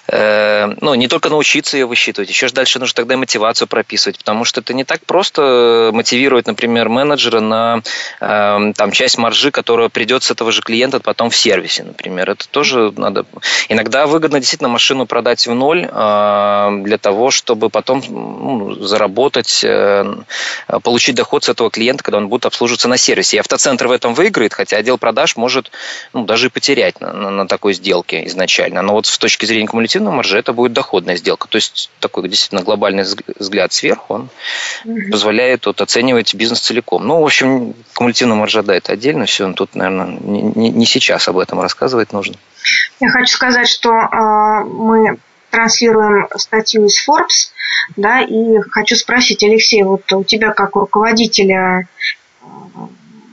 э, 0.07 0.67
ну, 0.81 0.95
не 0.95 1.07
только 1.07 1.29
научиться 1.29 1.77
ее 1.77 1.85
высчитывать, 1.85 2.29
еще 2.29 2.49
же 2.49 2.53
дальше 2.53 2.79
нужно 2.79 2.93
тогда 2.93 3.13
и 3.13 3.17
мотивацию 3.17 3.69
прописывать, 3.69 4.17
потому 4.17 4.43
что 4.43 4.59
это 4.59 4.73
не 4.73 4.83
так 4.83 5.05
просто 5.05 5.91
мотивировать, 5.93 6.45
например, 6.45 6.89
менеджера 6.89 7.39
на 7.39 7.81
э, 8.19 8.73
там, 8.75 8.91
часть 8.91 9.17
маржи, 9.17 9.51
которая 9.51 9.87
придет 9.87 10.23
с 10.23 10.31
этого 10.31 10.51
же 10.51 10.61
клиента 10.61 10.99
потом 10.99 11.29
в 11.29 11.35
сервисе, 11.35 11.83
например. 11.83 12.29
Это 12.29 12.49
тоже 12.49 12.91
надо... 12.97 13.25
Иногда 13.69 14.07
выгодно 14.07 14.39
действительно 14.39 14.69
машину 14.69 15.05
продать 15.05 15.47
в 15.47 15.53
ноль 15.53 15.87
э, 15.89 16.69
для 16.83 16.97
того, 16.97 17.31
чтобы 17.31 17.69
потом 17.69 18.03
ну, 18.09 18.73
заработать, 18.75 19.63
э, 19.63 20.03
получить 20.83 21.15
доход 21.15 21.45
с 21.45 21.49
этого 21.49 21.71
клиента, 21.71 22.03
когда 22.03 22.17
он 22.17 22.27
будет 22.27 22.45
обслуживаться 22.45 22.89
на 22.89 22.97
сервисе. 22.97 23.37
И 23.37 23.39
автоцентр 23.39 23.87
в 23.87 23.91
этом 23.91 24.16
выиграет, 24.17 24.53
хотя 24.53 24.77
отдел 24.77 24.97
продаж 24.97 25.35
может 25.35 25.71
ну, 26.13 26.25
даже 26.25 26.47
и 26.47 26.49
потерять 26.49 26.99
на, 26.99 27.13
на, 27.13 27.29
на 27.29 27.47
такой 27.47 27.73
сделке 27.73 28.25
изначально. 28.27 28.81
Но 28.81 28.93
вот 28.93 29.05
с 29.05 29.17
точки 29.17 29.45
зрения 29.45 29.67
кумулятивной 29.67 30.11
маржи 30.11 30.37
это 30.37 30.53
будет 30.53 30.73
доходная 30.73 31.15
сделка. 31.15 31.47
То 31.47 31.57
есть 31.57 31.89
такой 31.99 32.27
действительно 32.27 32.63
глобальный 32.63 33.03
взгляд 33.03 33.73
сверху, 33.73 34.13
он 34.13 34.29
mm-hmm. 34.85 35.11
позволяет 35.11 35.65
вот, 35.65 35.81
оценивать 35.81 36.33
бизнес 36.35 36.59
целиком. 36.59 37.05
Ну, 37.07 37.21
в 37.21 37.25
общем, 37.25 37.73
кумулятивная 37.93 38.35
маржа, 38.35 38.63
да, 38.63 38.75
это 38.75 38.93
отдельно 38.93 39.25
все. 39.25 39.51
Тут, 39.53 39.75
наверное, 39.75 40.07
не, 40.07 40.41
не, 40.41 40.69
не 40.69 40.85
сейчас 40.85 41.27
об 41.27 41.37
этом 41.37 41.61
рассказывать 41.61 42.11
нужно. 42.11 42.35
Я 42.99 43.09
хочу 43.09 43.33
сказать, 43.33 43.69
что 43.69 43.89
э, 43.89 44.63
мы 44.65 45.17
транслируем 45.49 46.27
статью 46.35 46.85
из 46.85 47.07
Forbes, 47.07 47.51
да, 47.95 48.21
и 48.21 48.59
хочу 48.71 48.95
спросить, 48.95 49.43
Алексей, 49.43 49.83
вот 49.83 50.11
у 50.11 50.23
тебя 50.23 50.51
как 50.51 50.75
у 50.75 50.81
руководителя 50.81 51.87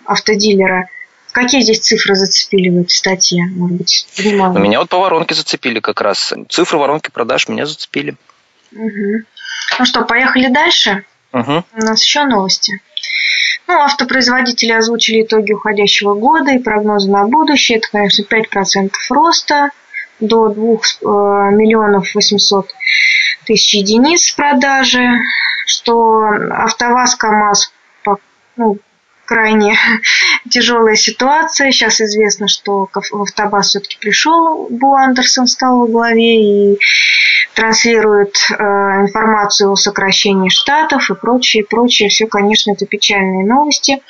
автодилера. 0.06 0.88
Какие 1.32 1.62
здесь 1.62 1.80
цифры 1.80 2.14
зацепили 2.14 2.68
в 2.68 2.80
этой 2.80 2.90
статье? 2.90 3.44
Может 3.46 3.76
быть, 3.76 4.06
внимание? 4.16 4.62
Меня 4.62 4.78
вот 4.80 4.88
по 4.88 5.00
воронке 5.00 5.34
зацепили 5.34 5.80
как 5.80 6.00
раз. 6.00 6.32
Цифры 6.48 6.78
воронки 6.78 7.10
продаж 7.10 7.48
меня 7.48 7.66
зацепили. 7.66 8.14
Угу. 8.72 9.24
Ну 9.78 9.84
что, 9.84 10.04
поехали 10.04 10.48
дальше? 10.48 11.04
Угу. 11.32 11.64
У 11.76 11.80
нас 11.80 12.04
еще 12.04 12.24
новости. 12.24 12.80
Ну, 13.66 13.80
автопроизводители 13.80 14.72
озвучили 14.72 15.22
итоги 15.22 15.52
уходящего 15.52 16.14
года 16.14 16.52
и 16.52 16.58
прогнозы 16.58 17.10
на 17.10 17.26
будущее. 17.26 17.78
Это, 17.78 17.88
конечно, 17.90 18.22
5% 18.22 18.90
роста 19.10 19.70
до 20.20 20.48
2 20.50 20.62
э, 20.62 21.06
миллионов 21.54 22.14
800 22.14 22.70
тысяч 23.46 23.74
единиц 23.74 24.32
продажи, 24.32 25.08
что 25.66 26.20
АвтоВАЗ, 26.50 27.16
КАМАЗ 27.16 27.72
ну, 28.56 28.78
крайне 29.24 29.76
тяжелая 30.50 30.96
ситуация. 30.96 31.70
Сейчас 31.70 32.00
известно, 32.00 32.48
что 32.48 32.88
в 32.92 33.22
автобас 33.22 33.68
все-таки 33.68 33.98
пришел 33.98 34.68
Бу 34.70 34.94
Андерсон, 34.94 35.46
стал 35.46 35.80
во 35.80 35.86
главе 35.86 36.72
и 36.72 36.78
транслирует 37.54 38.36
э, 38.50 38.54
информацию 38.54 39.70
о 39.70 39.76
сокращении 39.76 40.48
штатов 40.48 41.10
и 41.10 41.14
прочее, 41.14 41.64
прочее. 41.64 42.08
Все, 42.08 42.26
конечно, 42.26 42.72
это 42.72 42.86
печальные 42.86 43.46
новости. 43.46 44.02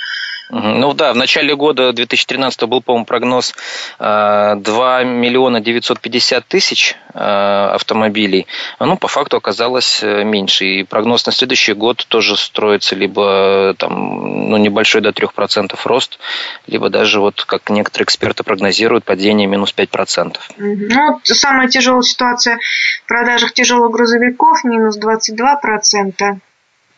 Ну 0.51 0.93
да, 0.93 1.13
в 1.13 1.17
начале 1.17 1.57
года 1.57 1.93
2013 1.93 2.65
был, 2.65 2.83
по-моему, 2.83 3.07
прогноз 3.07 3.55
2 3.99 4.59
э, 4.61 5.05
миллиона 5.05 5.61
950 5.61 6.47
тысяч 6.47 6.97
э, 7.15 7.19
автомобилей. 7.19 8.47
Ну, 8.79 8.97
по 8.99 9.09
факту 9.09 9.39
оказалось 9.39 10.03
э, 10.03 10.23
меньше. 10.23 10.67
И 10.67 10.83
прогноз 10.85 11.25
на 11.25 11.33
следующий 11.33 11.73
год 11.73 12.05
тоже 12.09 12.37
строится 12.37 12.95
либо 12.95 13.75
там, 13.79 14.51
ну, 14.51 14.57
небольшой 14.59 15.01
до 15.01 15.11
3% 15.11 15.79
рост, 15.85 16.19
либо 16.67 16.91
даже, 16.91 17.21
вот 17.21 17.45
как 17.45 17.71
некоторые 17.71 18.05
эксперты 18.05 18.45
прогнозируют, 18.45 19.05
падение 19.05 19.47
минус 19.47 19.75
5%. 19.75 20.37
Ну, 20.59 21.21
самая 21.25 21.69
тяжелая 21.69 22.03
ситуация 22.03 22.59
в 23.05 23.09
продажах 23.09 23.55
тяжелых 23.55 23.91
грузовиков, 23.91 24.63
минус 24.65 24.99
22%. 24.99 26.39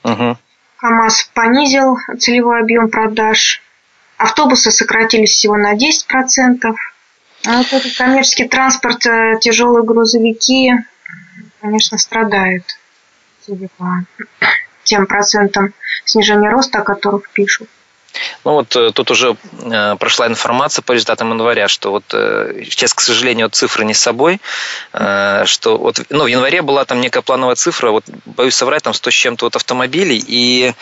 Угу. 0.04 0.36
КАМАЗ 0.78 1.30
понизил 1.34 1.98
целевой 2.18 2.60
объем 2.60 2.90
продаж. 2.90 3.62
Автобусы 4.18 4.70
сократились 4.70 5.32
всего 5.32 5.56
на 5.56 5.74
10%. 5.74 6.74
А 7.46 7.58
вот 7.58 7.72
этот 7.72 7.96
коммерческий 7.96 8.48
транспорт, 8.48 9.06
э, 9.06 9.38
тяжелые 9.40 9.84
грузовики, 9.84 10.72
конечно, 11.60 11.96
страдают, 11.98 12.64
судя 13.44 13.68
по 13.76 14.04
тем 14.84 15.06
процентам 15.06 15.72
снижения 16.04 16.50
роста, 16.50 16.80
о 16.80 16.84
которых 16.84 17.30
пишут. 17.30 17.68
Ну 18.46 18.52
вот 18.52 18.76
э, 18.76 18.92
тут 18.92 19.10
уже 19.10 19.36
э, 19.64 19.96
прошла 19.96 20.28
информация 20.28 20.80
по 20.80 20.92
результатам 20.92 21.30
января, 21.30 21.66
что 21.66 21.90
вот 21.90 22.04
э, 22.12 22.62
сейчас, 22.70 22.94
к 22.94 23.00
сожалению, 23.00 23.50
цифры 23.50 23.84
не 23.84 23.92
с 23.92 24.00
собой, 24.00 24.40
что 24.92 25.76
вот, 25.76 26.00
ну, 26.10 26.24
в 26.24 26.26
январе 26.28 26.62
была 26.62 26.84
там 26.84 27.00
некая 27.00 27.22
плановая 27.22 27.56
цифра, 27.56 27.90
вот 27.90 28.04
боюсь 28.24 28.54
соврать, 28.54 28.84
там 28.84 28.94
100 28.94 29.10
с 29.10 29.14
чем-то 29.14 29.46
вот 29.46 29.56
автомобилей, 29.56 30.22
и 30.24 30.74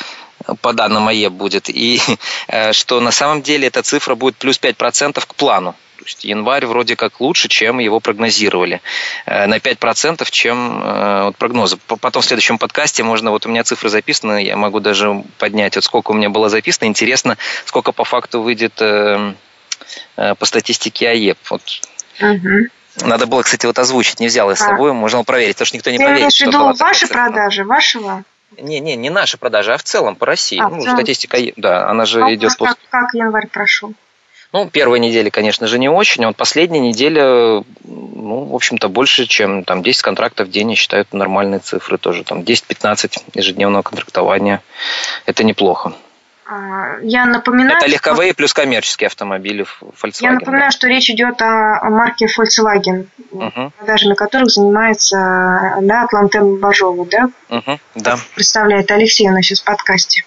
по 0.61 0.75
данным 0.75 1.09
АЕ 1.09 1.31
будет, 1.31 1.71
и 1.71 2.03
что 2.73 3.01
на 3.01 3.13
самом 3.13 3.41
деле 3.41 3.69
эта 3.69 3.83
цифра 3.83 4.15
будет 4.15 4.37
плюс 4.37 4.61
5% 4.61 5.25
к 5.27 5.35
плану. 5.35 5.75
То 5.99 6.05
есть 6.05 6.25
январь 6.25 6.67
вроде 6.67 6.97
как 6.97 7.21
лучше, 7.21 7.49
чем 7.49 7.79
его 7.79 8.01
прогнозировали. 8.01 8.81
Э, 9.27 9.47
на 9.47 9.59
5%, 9.59 10.27
чем 10.31 10.83
э, 10.83 11.23
вот, 11.25 11.37
прогнозы. 11.37 11.79
Потом 11.87 12.23
в 12.23 12.25
следующем 12.25 12.59
подкасте 12.59 13.03
можно, 13.03 13.31
вот 13.31 13.47
у 13.47 13.49
меня 13.49 13.65
цифры 13.65 13.89
записаны, 13.89 14.43
я 14.45 14.57
могу 14.57 14.81
даже 14.81 15.25
поднять, 15.39 15.77
вот 15.77 15.85
сколько 15.85 16.11
у 16.11 16.15
меня 16.15 16.31
было 16.31 16.49
записано. 16.49 16.87
Интересно, 16.87 17.39
сколько 17.65 17.93
по 17.93 18.05
факту 18.05 18.43
выйдет 18.43 18.81
э, 18.81 19.35
по 20.17 20.47
статистике 20.47 21.09
АЕП. 21.09 21.39
Вот. 21.51 21.63
Угу. 22.21 22.69
Надо 23.03 23.27
было, 23.27 23.43
кстати, 23.43 23.67
вот 23.67 23.79
озвучить, 23.79 24.21
не 24.21 24.29
взял 24.29 24.49
я 24.51 24.57
с 24.57 24.63
а. 24.63 24.67
собой, 24.67 24.93
можно 24.93 25.23
проверить, 25.25 25.57
потому 25.57 25.67
что 25.67 25.77
никто 25.77 25.91
не 25.91 25.99
Ты 25.99 26.05
поверит. 26.05 26.19
Ты 26.19 26.23
имеешь 26.23 26.39
в 26.39 26.47
виду 26.47 26.85
ваши 26.85 27.09
продажи, 27.09 27.65
вашего? 27.65 28.25
Не, 28.59 28.81
не, 28.81 28.95
не 28.95 29.11
наши 29.11 29.37
продажи, 29.37 29.73
а 29.73 29.77
в 29.77 29.83
целом 29.83 30.15
по 30.15 30.27
России. 30.27 30.61
А, 30.61 30.69
ну, 30.69 30.81
статистика, 30.81 31.39
да, 31.57 31.89
она 31.89 32.05
же 32.05 32.25
а 32.25 32.33
идет 32.35 32.55
как, 32.55 32.59
по... 32.59 32.77
Как 32.91 33.15
январь 33.15 33.49
прошел? 33.49 33.95
Ну, 34.55 34.71
первая 34.71 35.01
неделя, 35.01 35.33
конечно 35.33 35.67
же, 35.67 35.81
не 35.81 35.89
очень, 35.89 36.23
а 36.23 36.29
вот 36.29 36.37
последняя 36.37 36.79
неделя, 36.79 37.65
ну, 37.83 38.45
в 38.45 38.55
общем-то, 38.55 38.89
больше, 38.89 39.27
чем 39.27 39.65
там 39.65 39.83
10 39.83 40.03
контрактов 40.03 40.47
в 40.47 40.51
день, 40.53 40.71
я 40.71 40.77
считаю, 40.77 41.03
это 41.03 41.17
нормальные 41.17 41.59
цифры 41.59 41.99
тоже. 41.99 42.23
Там 42.23 42.43
10-15 42.43 43.23
ежедневного 43.35 43.83
контрактования. 43.83 44.63
Это 45.27 45.43
неплохо. 45.43 45.95
А, 46.47 46.99
я 47.03 47.27
напоминаю... 47.27 47.79
Это 47.79 47.89
легковые 47.89 48.31
что... 48.31 48.37
плюс 48.37 48.55
коммерческие 48.55 49.09
автомобили 49.09 49.67
Volkswagen. 49.81 50.19
Я 50.21 50.33
напоминаю, 50.35 50.71
да. 50.71 50.77
что 50.77 50.87
речь 50.87 51.11
идет 51.11 51.43
о, 51.43 51.91
марке 51.91 52.27
Volkswagen, 52.27 53.07
угу. 53.33 53.73
продажами 53.77 54.15
которых 54.15 54.51
занимается 54.51 55.79
да, 55.81 56.05
Атлантем 56.05 56.61
Бажова, 56.61 57.05
да? 57.07 57.29
Угу, 57.49 57.81
да. 57.97 58.19
Представляет 58.37 58.89
Алексей 58.93 59.29
у 59.29 59.33
нас 59.33 59.47
сейчас 59.47 59.63
в 59.63 59.65
подкасте. 59.65 60.25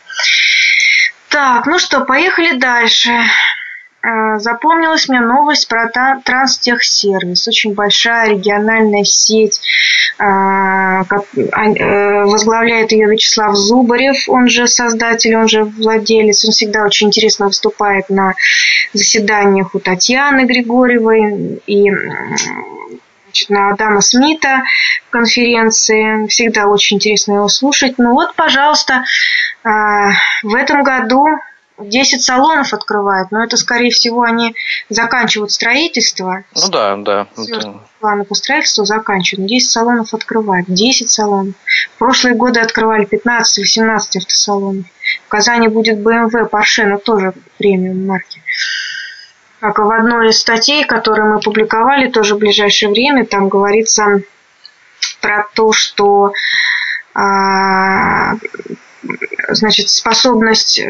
Так, 1.29 1.65
ну 1.65 1.79
что, 1.79 2.01
поехали 2.01 2.57
дальше. 2.57 3.11
А, 4.01 4.39
запомнилась 4.39 5.09
мне 5.09 5.19
новость 5.19 5.67
про 5.67 5.89
Транстехсервис. 6.23 7.47
Очень 7.47 7.73
большая 7.73 8.29
региональная 8.29 9.03
сеть. 9.03 9.59
А, 10.19 11.03
э, 11.03 12.23
возглавляет 12.23 12.91
ее 12.91 13.07
Вячеслав 13.07 13.55
Зубарев, 13.55 14.29
он 14.29 14.49
же 14.49 14.67
создатель, 14.67 15.35
он 15.35 15.47
же 15.47 15.63
владелец. 15.63 16.45
Он 16.45 16.51
всегда 16.51 16.85
очень 16.85 17.07
интересно 17.07 17.47
выступает 17.47 18.09
на 18.09 18.33
заседаниях 18.93 19.73
у 19.75 19.79
Татьяны 19.79 20.45
Григорьевой 20.45 21.61
и 21.65 21.91
значит, 23.25 23.49
на 23.49 23.71
Адама 23.71 24.01
Смита 24.01 24.63
конференции. 25.09 26.27
Всегда 26.27 26.67
очень 26.67 26.97
интересно 26.97 27.33
его 27.33 27.47
слушать. 27.47 27.95
Ну 27.97 28.13
вот, 28.13 28.35
пожалуйста, 28.35 29.03
а, 29.63 30.11
в 30.43 30.55
этом 30.55 30.83
году 30.83 31.25
10 31.77 32.21
салонов 32.21 32.73
открывают, 32.73 33.31
но 33.31 33.43
это, 33.43 33.57
скорее 33.57 33.91
всего, 33.91 34.23
они 34.23 34.55
заканчивают 34.89 35.51
строительство. 35.51 36.43
Ну 36.55 36.69
да, 36.69 36.95
да. 36.97 37.27
Планы 37.99 38.25
по 38.25 38.35
строительству 38.35 38.85
заканчивают. 38.85 39.47
10 39.47 39.69
салонов 39.69 40.13
открывают. 40.13 40.67
10 40.67 41.09
салонов. 41.09 41.55
В 41.95 41.99
прошлые 41.99 42.35
годы 42.35 42.59
открывали 42.59 43.05
15 43.05 43.59
или 43.59 43.65
17 43.65 44.17
автосалонов. 44.17 44.85
В 45.25 45.29
Казани 45.29 45.67
будет 45.67 45.99
BMW, 45.99 46.49
Porsche, 46.49 46.85
но 46.85 46.97
тоже 46.97 47.33
премиум 47.57 48.05
марки. 48.05 48.41
Как 49.59 49.79
в 49.79 49.89
одной 49.89 50.29
из 50.29 50.39
статей, 50.39 50.85
которые 50.85 51.25
мы 51.25 51.39
публиковали 51.39 52.09
тоже 52.09 52.35
в 52.35 52.39
ближайшее 52.39 52.91
время, 52.91 53.25
там 53.25 53.49
говорится 53.49 54.21
про 55.19 55.45
то, 55.55 55.71
что 55.73 56.31
а, 57.13 58.35
значит, 59.57 59.89
способность 59.89 60.79
э, 60.79 60.85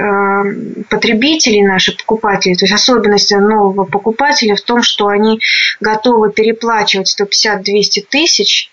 потребителей, 0.90 1.66
наших 1.66 1.98
покупателей, 1.98 2.56
то 2.56 2.66
есть 2.66 2.74
особенность 2.74 3.32
нового 3.32 3.86
покупателя 3.86 4.56
в 4.56 4.62
том, 4.62 4.84
что 4.84 5.08
они 5.08 5.40
готовы 5.80 6.32
переплачивать 6.32 7.16
150-200 7.20 8.06
тысяч, 8.10 8.72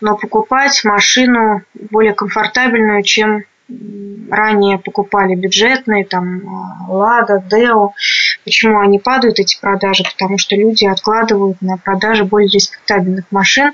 но 0.00 0.16
покупать 0.16 0.82
машину 0.84 1.62
более 1.74 2.14
комфортабельную, 2.14 3.02
чем 3.02 3.44
ранее 4.30 4.78
покупали 4.78 5.34
бюджетные, 5.34 6.04
там, 6.04 6.88
Лада, 6.88 7.42
Део. 7.50 7.92
Почему 8.44 8.80
они 8.80 8.98
падают, 8.98 9.38
эти 9.38 9.60
продажи? 9.60 10.04
Потому 10.04 10.38
что 10.38 10.56
люди 10.56 10.84
откладывают 10.84 11.60
на 11.62 11.76
продажи 11.76 12.24
более 12.24 12.48
респектабельных 12.48 13.26
машин, 13.30 13.72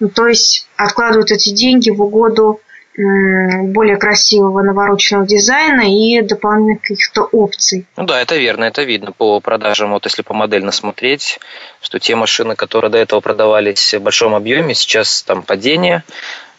ну, 0.00 0.08
то 0.08 0.26
есть 0.26 0.68
откладывают 0.76 1.30
эти 1.30 1.50
деньги 1.50 1.90
в 1.90 2.02
угоду 2.02 2.60
более 2.96 3.96
красивого 3.96 4.62
навороченного 4.62 5.26
дизайна 5.26 5.82
и 5.82 6.20
дополнительных 6.20 6.82
каких-то 6.82 7.22
опций. 7.22 7.86
Ну 7.96 8.04
да, 8.04 8.20
это 8.20 8.36
верно, 8.36 8.64
это 8.64 8.82
видно 8.82 9.12
по 9.12 9.40
продажам, 9.40 9.92
вот 9.92 10.04
если 10.04 10.22
по 10.22 10.34
модельно 10.34 10.72
смотреть, 10.72 11.38
что 11.80 11.98
те 11.98 12.16
машины, 12.16 12.54
которые 12.54 12.90
до 12.90 12.98
этого 12.98 13.20
продавались 13.20 13.94
в 13.94 14.00
большом 14.00 14.34
объеме, 14.34 14.74
сейчас 14.74 15.22
там 15.22 15.42
падение, 15.42 16.04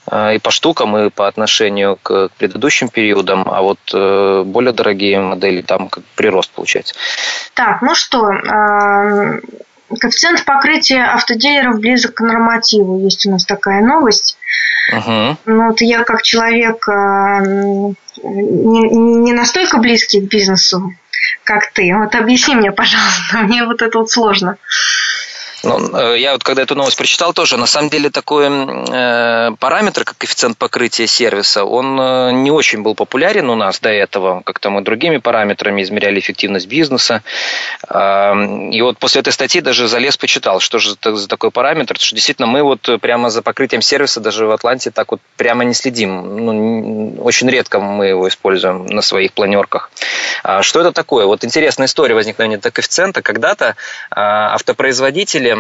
а, 0.06 0.34
и 0.34 0.40
по 0.40 0.52
штукам, 0.52 0.98
и 0.98 1.10
по 1.10 1.28
отношению 1.28 1.98
к 2.02 2.30
предыдущим 2.38 2.90
периодам, 2.90 3.48
а 3.48 3.62
вот 3.62 3.80
э, 3.94 4.44
более 4.46 4.74
дорогие 4.74 5.20
модели 5.20 5.62
там 5.62 5.88
как 5.88 6.04
прирост 6.16 6.52
получается. 6.52 6.96
Так, 7.54 7.82
ну 7.82 7.96
что, 7.96 8.26
а, 8.26 9.40
коэффициент 10.00 10.44
покрытия 10.46 11.04
автодилеров 11.04 11.80
близок 11.80 12.16
к 12.16 12.22
нормативу. 12.22 13.00
Есть 13.00 13.26
у 13.26 13.32
нас 13.32 13.46
такая 13.46 13.84
новость. 13.84 14.38
Угу. 14.92 15.38
Ну, 15.46 15.68
вот 15.68 15.82
я 15.82 16.04
как 16.04 16.24
человек 16.24 16.88
а, 16.90 17.40
не, 17.42 18.90
не 18.90 19.34
настолько 19.34 19.78
близкий 19.78 20.22
к 20.22 20.30
бизнесу, 20.30 20.94
как 21.44 21.72
ты. 21.72 21.94
Вот 21.96 22.16
объясни 22.16 22.56
мне, 22.56 22.72
пожалуйста, 22.72 23.38
мне 23.44 23.66
вот 23.66 23.82
это 23.82 24.00
вот 24.00 24.10
сложно. 24.10 24.58
Ну, 25.64 25.98
э, 25.98 26.20
я 26.20 26.34
вот 26.34 26.44
когда 26.44 26.64
эту 26.64 26.76
новость 26.76 26.98
прочитал 26.98 27.32
тоже, 27.32 27.56
на 27.56 27.68
самом 27.68 27.90
деле 27.90 28.10
такой 28.10 28.48
э, 28.48 29.52
параметр, 29.60 30.04
как 30.04 30.18
коэффициент 30.18 30.58
покрытия 30.58 31.08
сервиса, 31.08 31.64
он 31.64 31.98
э, 32.00 32.32
не 32.34 32.52
очень 32.52 32.84
был 32.84 32.96
популярен 32.96 33.50
у 33.50 33.56
нас 33.56 33.80
до 33.80 33.90
этого. 33.90 34.42
Как-то 34.42 34.70
мы 34.70 34.82
другими 34.82 35.18
параметрами 35.18 35.82
измеряли 35.82 36.20
эффективность 36.20 36.68
бизнеса. 36.68 37.24
Э, 37.88 38.34
и 38.72 38.82
вот 38.82 38.98
после 38.98 39.22
этой 39.22 39.32
статьи 39.32 39.62
даже 39.62 39.88
залез, 39.88 40.18
почитал, 40.18 40.60
что 40.60 40.80
же 40.80 40.94
это 40.94 41.16
за 41.16 41.30
такой 41.30 41.50
параметр. 41.50 41.98
Что 41.98 42.14
действительно 42.14 42.48
мы 42.48 42.62
вот 42.62 42.90
прямо 43.00 43.30
за 43.30 43.42
покрытием 43.42 43.82
сервиса 43.82 44.20
даже 44.20 44.46
в 44.46 44.52
Атланте 44.52 44.92
так 44.92 45.12
вот 45.12 45.22
прямо 45.38 45.64
не 45.64 45.74
следим. 45.74 46.46
Ну, 46.46 47.24
очень 47.24 47.50
редко 47.50 47.80
мы 47.80 48.08
его 48.08 48.28
используем 48.28 48.86
на 48.88 49.02
своих 49.02 49.32
планерках. 49.32 49.92
А 50.44 50.62
что 50.62 50.82
это 50.82 50.92
такое? 50.92 51.26
Вот 51.26 51.46
интересная 51.46 51.88
история 51.88 52.16
возникновения 52.16 52.58
этого 52.58 52.74
коэффициента. 52.74 53.22
Когда-то 53.22 53.66
э, 53.66 53.74
автопроизводители 54.12 55.53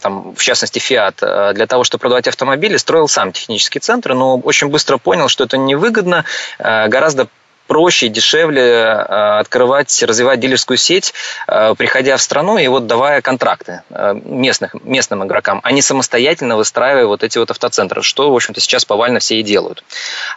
там, 0.00 0.34
в 0.34 0.42
частности, 0.42 0.78
Fiat, 0.78 1.14
э, 1.22 1.52
для 1.54 1.66
того, 1.66 1.84
чтобы 1.84 2.02
продавать 2.02 2.28
автомобили, 2.28 2.76
строил 2.76 3.08
сам 3.08 3.32
технический 3.32 3.78
центр, 3.78 4.14
но 4.14 4.38
очень 4.38 4.68
быстро 4.68 4.98
понял, 4.98 5.28
что 5.28 5.44
это 5.44 5.56
невыгодно, 5.56 6.24
э, 6.58 6.88
гораздо 6.88 7.28
проще 7.66 8.06
и 8.06 8.08
дешевле 8.08 8.62
э, 8.62 9.38
открывать, 9.38 10.02
развивать 10.02 10.40
дилерскую 10.40 10.76
сеть, 10.76 11.14
приходя 11.46 12.16
в 12.16 12.22
страну 12.22 12.58
и 12.58 12.66
вот 12.66 12.88
давая 12.88 13.20
контракты 13.20 13.82
местных, 13.90 14.74
местным 14.82 15.24
игрокам, 15.24 15.60
а 15.62 15.70
не 15.70 15.80
самостоятельно 15.80 16.56
выстраивая 16.56 17.06
вот 17.06 17.22
эти 17.22 17.38
вот 17.38 17.50
автоцентры, 17.52 18.02
что, 18.02 18.32
в 18.32 18.34
общем-то, 18.34 18.60
сейчас 18.60 18.84
повально 18.84 19.20
все 19.20 19.38
и 19.38 19.44
делают. 19.44 19.84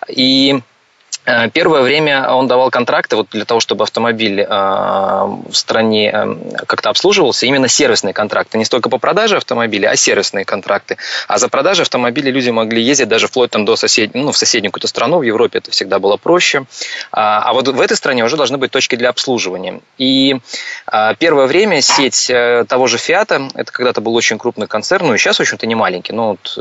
И 0.08 0.62
первое 1.54 1.82
время 1.82 2.30
он 2.30 2.48
давал 2.48 2.70
контракты 2.70 3.16
вот 3.16 3.28
для 3.32 3.46
того, 3.46 3.60
чтобы 3.60 3.84
автомобиль 3.84 4.42
э, 4.42 4.46
в 4.46 5.54
стране 5.54 6.12
э, 6.14 6.66
как-то 6.66 6.90
обслуживался, 6.90 7.46
именно 7.46 7.68
сервисные 7.68 8.14
контракты. 8.14 8.58
Не 8.58 8.66
столько 8.66 8.90
по 8.90 8.98
продаже 8.98 9.38
автомобиля, 9.38 9.90
а 9.90 9.96
сервисные 9.96 10.46
контракты. 10.46 10.98
А 11.28 11.38
за 11.38 11.48
продажи 11.48 11.84
автомобилей 11.84 12.32
люди 12.32 12.50
могли 12.50 12.82
ездить 12.82 13.08
даже 13.08 13.28
вплоть 13.28 13.52
там, 13.52 13.66
до 13.66 13.76
соседней, 13.76 14.22
ну, 14.22 14.32
в 14.32 14.38
соседнюю 14.38 14.72
какую-то 14.72 14.88
страну. 14.88 15.20
В 15.20 15.24
Европе 15.24 15.60
это 15.60 15.72
всегда 15.72 16.00
было 16.00 16.18
проще. 16.18 16.66
А, 17.12 17.40
а 17.40 17.54
вот 17.54 17.68
в 17.68 17.82
этой 17.82 17.96
стране 17.96 18.24
уже 18.26 18.36
должны 18.36 18.58
быть 18.58 18.72
точки 18.72 18.96
для 18.96 19.10
обслуживания. 19.10 19.82
И 19.98 20.38
первое 21.20 21.48
время 21.48 21.82
сеть 21.82 22.32
того 22.68 22.88
же 22.88 22.98
Фиата, 22.98 23.50
это 23.56 23.72
когда-то 23.72 24.02
был 24.02 24.16
очень 24.16 24.38
крупный 24.38 24.68
концерн, 24.68 25.08
ну 25.08 25.14
и 25.14 25.18
сейчас, 25.18 25.38
в 25.38 25.42
общем-то, 25.42 25.66
не 25.66 25.76
маленький, 25.76 26.14
но 26.14 26.32
вот, 26.32 26.58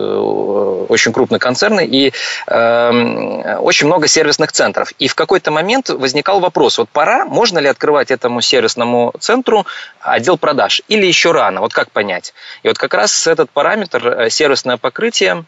очень 0.88 1.12
крупный 1.12 1.38
концерн, 1.38 1.81
и 1.81 2.12
э, 2.47 3.57
очень 3.59 3.87
много 3.87 4.07
сервисных 4.07 4.52
центров. 4.53 4.93
И 4.99 5.09
в 5.09 5.15
какой-то 5.15 5.51
момент 5.51 5.89
возникал 5.89 6.41
вопрос, 6.41 6.79
вот 6.79 6.89
пора, 6.89 7.25
можно 7.25 7.59
ли 7.59 7.69
открывать 7.69 8.11
этому 8.11 8.41
сервисному 8.41 9.13
центру 9.19 9.67
отдел 10.01 10.39
продаж 10.39 10.83
или 10.89 11.07
еще 11.07 11.33
рано, 11.33 11.61
вот 11.61 11.73
как 11.73 11.91
понять? 11.91 12.35
И 12.63 12.69
вот 12.69 12.79
как 12.79 12.95
раз 12.95 13.27
этот 13.27 13.51
параметр 13.51 14.07
э, 14.07 14.31
сервисное 14.31 14.77
покрытие 14.77 15.45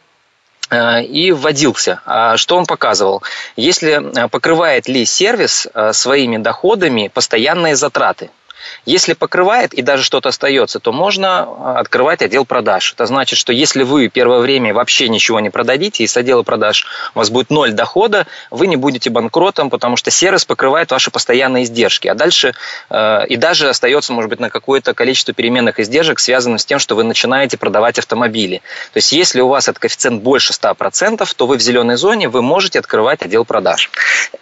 э, 0.70 1.02
и 1.04 1.32
вводился. 1.32 2.00
А 2.04 2.36
что 2.36 2.56
он 2.56 2.66
показывал? 2.66 3.22
Если 3.56 3.92
э, 3.92 4.28
покрывает 4.28 4.88
ли 4.88 5.04
сервис 5.04 5.68
своими 5.92 6.38
доходами 6.38 7.08
постоянные 7.08 7.76
затраты– 7.76 8.30
если 8.86 9.14
покрывает 9.14 9.74
и 9.74 9.82
даже 9.82 10.02
что-то 10.02 10.28
остается, 10.28 10.80
то 10.80 10.92
можно 10.92 11.42
а, 11.42 11.78
открывать 11.78 12.22
отдел 12.22 12.44
продаж. 12.44 12.92
Это 12.92 13.06
значит, 13.06 13.38
что 13.38 13.52
если 13.52 13.82
вы 13.82 14.08
первое 14.08 14.40
время 14.40 14.74
вообще 14.74 15.08
ничего 15.08 15.40
не 15.40 15.50
продадите, 15.50 16.04
и 16.04 16.06
с 16.06 16.16
отдела 16.16 16.42
продаж 16.42 16.86
у 17.14 17.18
вас 17.18 17.30
будет 17.30 17.50
ноль 17.50 17.72
дохода, 17.72 18.26
вы 18.50 18.66
не 18.66 18.76
будете 18.76 19.10
банкротом, 19.10 19.70
потому 19.70 19.96
что 19.96 20.10
сервис 20.10 20.44
покрывает 20.44 20.90
ваши 20.90 21.10
постоянные 21.10 21.64
издержки. 21.64 22.08
А 22.08 22.14
дальше 22.14 22.54
э, 22.90 23.26
и 23.26 23.36
даже 23.36 23.68
остается, 23.68 24.12
может 24.12 24.30
быть, 24.30 24.40
на 24.40 24.50
какое-то 24.50 24.94
количество 24.94 25.34
переменных 25.34 25.80
издержек, 25.80 26.18
связанных 26.18 26.60
с 26.60 26.64
тем, 26.64 26.78
что 26.78 26.94
вы 26.94 27.04
начинаете 27.04 27.56
продавать 27.56 27.98
автомобили. 27.98 28.58
То 28.92 28.98
есть, 28.98 29.12
если 29.12 29.40
у 29.40 29.48
вас 29.48 29.68
этот 29.68 29.78
коэффициент 29.78 30.22
больше 30.22 30.52
100%, 30.52 31.26
то 31.36 31.46
вы 31.46 31.56
в 31.56 31.60
зеленой 31.60 31.96
зоне, 31.96 32.28
вы 32.28 32.42
можете 32.42 32.78
открывать 32.78 33.22
отдел 33.22 33.44
продаж. 33.44 33.90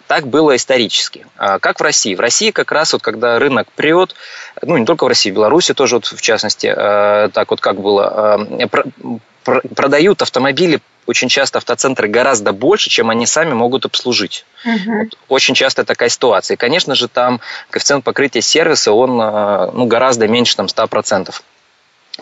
Так 0.07 0.27
было 0.27 0.55
исторически. 0.55 1.25
А 1.37 1.59
как 1.59 1.79
в 1.79 1.83
России? 1.83 2.15
В 2.15 2.19
России 2.19 2.51
как 2.51 2.71
раз 2.71 2.93
вот 2.93 3.01
когда 3.01 3.39
рынок 3.39 3.67
прет, 3.75 4.12
ну 4.61 4.77
не 4.77 4.85
только 4.85 5.05
в 5.05 5.07
России, 5.07 5.31
в 5.31 5.35
Беларуси 5.35 5.73
тоже 5.73 5.95
вот 5.95 6.05
в 6.05 6.21
частности, 6.21 6.67
э, 6.67 7.29
так 7.29 7.51
вот 7.51 7.61
как 7.61 7.79
было, 7.79 8.37
э, 8.59 9.17
продают 9.43 10.21
автомобили 10.21 10.79
очень 11.05 11.27
часто 11.27 11.57
автоцентры 11.57 12.07
гораздо 12.07 12.53
больше, 12.53 12.89
чем 12.89 13.09
они 13.09 13.25
сами 13.25 13.53
могут 13.53 13.85
обслужить. 13.85 14.45
Угу. 14.65 14.97
Вот 14.97 15.17
очень 15.27 15.53
часто 15.53 15.83
такая 15.83 16.09
ситуация. 16.09 16.55
И, 16.55 16.57
конечно 16.57 16.95
же, 16.95 17.07
там 17.09 17.41
коэффициент 17.69 18.05
покрытия 18.05 18.41
сервиса, 18.41 18.93
он 18.93 19.19
э, 19.19 19.71
ну, 19.73 19.85
гораздо 19.85 20.27
меньше 20.27 20.55
там, 20.55 20.67
100% 20.67 21.33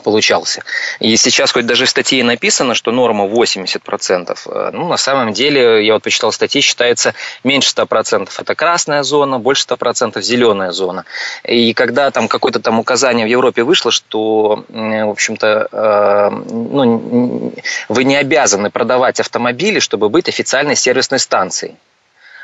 получался. 0.03 0.63
И 0.99 1.15
сейчас 1.17 1.51
хоть 1.51 1.65
даже 1.65 1.85
в 1.85 1.89
статье 1.89 2.23
написано, 2.23 2.75
что 2.75 2.91
норма 2.91 3.25
80%, 3.25 4.37
э, 4.45 4.69
ну, 4.73 4.87
на 4.87 4.97
самом 4.97 5.33
деле, 5.33 5.85
я 5.85 5.93
вот 5.93 6.03
почитал 6.03 6.31
статьи, 6.31 6.61
считается 6.61 7.13
меньше 7.43 7.69
100%. 7.69 8.29
Это 8.39 8.55
красная 8.55 9.03
зона, 9.03 9.37
больше 9.37 9.65
100% 9.67 10.21
зеленая 10.21 10.71
зона. 10.71 11.05
И 11.43 11.73
когда 11.73 12.09
там 12.11 12.27
какое-то 12.27 12.59
там 12.59 12.79
указание 12.79 13.25
в 13.25 13.29
Европе 13.29 13.63
вышло, 13.63 13.91
что, 13.91 14.63
в 14.69 15.09
общем-то, 15.09 15.67
э, 15.71 16.29
ну, 16.29 17.53
вы 17.89 18.03
не 18.03 18.15
обязаны 18.15 18.69
продавать 18.69 19.19
автомобили, 19.19 19.79
чтобы 19.79 20.09
быть 20.09 20.29
официальной 20.29 20.75
сервисной 20.75 21.19
станцией. 21.19 21.75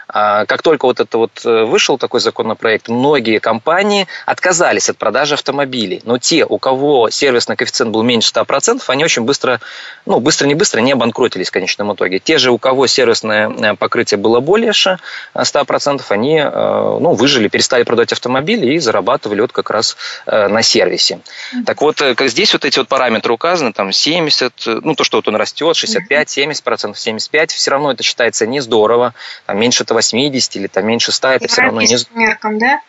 А 0.08 0.46
как 0.46 0.62
только 0.62 0.86
вот 0.86 1.00
это 1.00 1.18
вот 1.18 1.32
э, 1.44 1.64
вышел 1.66 1.98
такой 1.98 2.22
законопроект, 2.22 2.88
многие 2.88 3.40
компании 3.40 4.08
отказались 4.26 4.90
от 4.90 4.98
продажи 4.98 5.34
автомобилей. 5.34 6.02
Но 6.06 6.18
те, 6.18 6.46
у 6.46 6.58
кого 6.58 7.10
сервисный 7.10 7.58
коэффициент 7.58 7.92
был 7.92 8.04
меньше 8.04 8.32
100%, 8.34 8.82
они 8.88 9.04
очень 9.04 9.24
быстро, 9.24 9.60
ну, 10.06 10.20
быстро 10.20 10.48
не 10.48 10.56
быстро 10.56 10.80
не 10.80 10.94
обанкротились 10.94 11.50
в 11.50 11.52
конечном 11.52 11.94
итоге. 11.94 12.20
Те 12.20 12.38
же, 12.38 12.52
у 12.52 12.58
кого 12.58 12.88
сервисное 12.88 13.50
э, 13.50 13.76
покрытие 13.76 14.18
было 14.18 14.40
больше 14.40 14.98
100%, 15.36 16.02
они 16.10 16.38
э, 16.38 16.50
ну, 16.50 17.14
выжили, 17.14 17.50
перестали 17.50 17.84
продавать 17.84 18.14
автомобили 18.14 18.74
и 18.74 18.80
зарабатывали 18.80 19.42
вот 19.42 19.52
как 19.52 19.70
раз 19.70 19.98
на 20.26 20.62
сервисе. 20.62 21.20
Так 21.66 21.82
вот, 21.82 22.02
здесь 22.20 22.54
вот 22.54 22.66
эти 22.66 22.80
вот 22.80 22.88
параметры 22.88 23.34
указаны, 23.34 23.74
там 23.74 23.92
70, 23.92 24.54
ну, 24.84 24.96
то, 24.96 25.04
что 25.04 25.18
вот 25.18 25.28
он 25.28 25.36
растет, 25.36 25.76
65, 25.76 26.38
70%, 26.38 26.96
75, 26.96 27.52
все 27.52 27.72
равно 27.72 27.92
это 27.92 28.04
считается 28.04 28.46
не 28.46 28.60
здорово, 28.60 29.14
там 29.46 29.60
меньше 29.60 29.84
этого 29.84 29.97
80 29.98 30.56
или 30.56 30.68
там 30.68 30.86
меньше 30.86 31.12
100, 31.12 31.28
это 31.30 31.48
все 31.48 31.62
равно 31.62 31.82
не... 31.82 31.98
меркам, 32.14 32.60
да? 32.60 32.82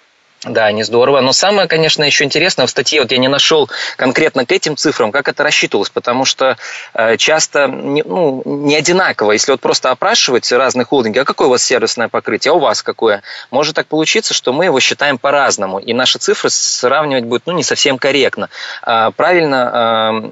Да, 0.45 0.71
не 0.71 0.85
здорово. 0.85 1.21
Но 1.21 1.33
самое, 1.33 1.67
конечно, 1.67 2.05
еще 2.05 2.23
интересное, 2.23 2.67
в 2.67 2.71
статье 2.71 3.01
вот 3.01 3.11
я 3.11 3.19
не 3.19 3.27
нашел 3.27 3.69
конкретно 3.97 4.47
к 4.47 4.53
этим 4.53 4.77
цифрам, 4.77 5.11
как 5.11 5.27
это 5.27 5.43
рассчитывалось, 5.43 5.91
потому 5.91 6.25
что 6.25 6.57
э, 6.95 7.17
часто 7.17 7.67
не, 7.67 8.05
ну, 8.05 8.43
не 8.45 8.77
одинаково. 8.77 9.33
Если 9.33 9.51
вот 9.51 9.61
просто 9.61 9.91
опрашивать 9.91 10.53
разные 10.53 10.85
холдинги, 10.85 11.19
а 11.19 11.25
какое 11.25 11.49
у 11.49 11.51
вас 11.51 11.65
сервисное 11.65 12.07
покрытие, 12.07 12.53
а 12.53 12.55
у 12.55 12.61
вас 12.61 12.85
какое, 12.85 13.23
может 13.51 13.75
так 13.75 13.89
получиться, 13.89 14.33
что 14.33 14.53
мы 14.53 14.67
его 14.67 14.79
считаем 14.79 15.19
по-разному, 15.19 15.81
и 15.81 15.93
наши 15.93 16.19
цифры 16.21 16.51
сравнивать 16.51 17.25
будет 17.25 17.43
ну, 17.47 17.53
не 17.53 17.65
совсем 17.65 17.99
корректно. 17.99 18.49
А 18.83 19.11
правильно, 19.11 20.23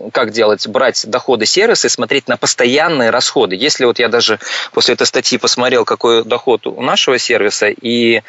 э, 0.00 0.10
как 0.10 0.30
делать? 0.30 0.66
Брать 0.68 1.04
доходы 1.06 1.44
сервиса 1.44 1.88
и 1.88 1.90
смотреть 1.90 2.28
на 2.28 2.38
постоянные 2.38 3.10
расходы. 3.10 3.56
Если 3.56 3.84
вот 3.84 3.98
я 3.98 4.08
даже 4.08 4.38
после 4.72 4.94
этой 4.94 5.06
статьи 5.06 5.36
посмотрел, 5.36 5.84
какой 5.84 6.24
доход 6.24 6.66
у 6.66 6.80
нашего 6.80 7.18
сервиса, 7.18 7.68
и 7.68 8.22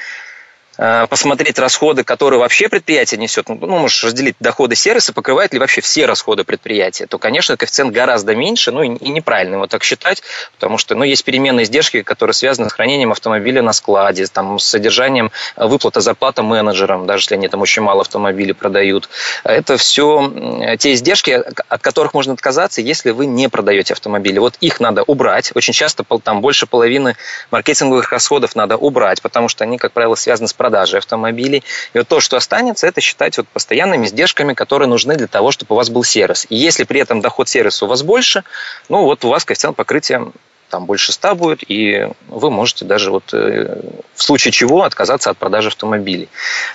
посмотреть 1.09 1.59
расходы, 1.59 2.03
которые 2.03 2.39
вообще 2.39 2.67
предприятие 2.67 3.19
несет, 3.19 3.49
ну, 3.49 3.57
ну, 3.61 3.77
можешь 3.77 4.03
разделить 4.03 4.35
доходы 4.39 4.75
сервиса, 4.75 5.13
покрывает 5.13 5.53
ли 5.53 5.59
вообще 5.59 5.81
все 5.81 6.07
расходы 6.07 6.43
предприятия, 6.43 7.05
то, 7.05 7.19
конечно, 7.19 7.55
коэффициент 7.55 7.93
гораздо 7.93 8.35
меньше, 8.35 8.71
ну, 8.71 8.81
и, 8.81 9.09
неправильно 9.09 9.55
его 9.55 9.67
так 9.67 9.83
считать, 9.83 10.23
потому 10.55 10.79
что, 10.79 10.95
ну, 10.95 11.03
есть 11.03 11.23
переменные 11.23 11.65
издержки, 11.65 12.01
которые 12.01 12.33
связаны 12.33 12.71
с 12.71 12.73
хранением 12.73 13.11
автомобиля 13.11 13.61
на 13.61 13.73
складе, 13.73 14.25
там, 14.25 14.57
с 14.57 14.63
содержанием 14.63 15.31
выплаты 15.55 16.01
зарплаты 16.01 16.41
менеджерам, 16.41 17.05
даже 17.05 17.25
если 17.25 17.35
они 17.35 17.47
там 17.47 17.61
очень 17.61 17.83
мало 17.83 18.01
автомобилей 18.01 18.53
продают. 18.53 19.07
Это 19.43 19.77
все 19.77 20.75
те 20.79 20.93
издержки, 20.93 21.43
от 21.67 21.81
которых 21.83 22.15
можно 22.15 22.33
отказаться, 22.33 22.81
если 22.81 23.11
вы 23.11 23.27
не 23.27 23.49
продаете 23.49 23.93
автомобили. 23.93 24.39
Вот 24.39 24.55
их 24.61 24.79
надо 24.79 25.03
убрать. 25.03 25.51
Очень 25.53 25.73
часто 25.73 26.03
там 26.23 26.41
больше 26.41 26.65
половины 26.65 27.17
маркетинговых 27.51 28.11
расходов 28.11 28.55
надо 28.55 28.77
убрать, 28.77 29.21
потому 29.21 29.47
что 29.47 29.63
они, 29.63 29.77
как 29.77 29.91
правило, 29.91 30.15
связаны 30.15 30.47
с 30.47 30.53
продажей 30.53 30.70
автомобилей. 30.79 31.63
И 31.93 31.97
вот 31.97 32.07
то, 32.07 32.19
что 32.19 32.37
останется, 32.37 32.87
это 32.87 33.01
считать 33.01 33.37
вот 33.37 33.47
постоянными 33.47 34.05
издержками, 34.05 34.53
которые 34.53 34.87
нужны 34.87 35.15
для 35.15 35.27
того, 35.27 35.51
чтобы 35.51 35.75
у 35.75 35.77
вас 35.77 35.89
был 35.89 36.03
сервис. 36.03 36.45
И 36.49 36.55
если 36.55 36.83
при 36.83 36.99
этом 36.99 37.21
доход 37.21 37.49
сервиса 37.49 37.85
у 37.85 37.87
вас 37.87 38.03
больше, 38.03 38.43
ну 38.89 39.03
вот 39.03 39.23
у 39.25 39.29
вас 39.29 39.45
коэффициент 39.45 39.75
покрытия 39.75 40.31
там 40.71 40.85
больше 40.85 41.11
100 41.11 41.35
будет, 41.35 41.69
и 41.69 42.07
вы 42.27 42.49
можете 42.49 42.85
даже 42.85 43.11
вот 43.11 43.33
э, 43.33 43.81
в 44.15 44.23
случае 44.23 44.51
чего 44.53 44.83
отказаться 44.83 45.29
от 45.29 45.37
продажи 45.37 45.67
автомобилей. 45.67 46.29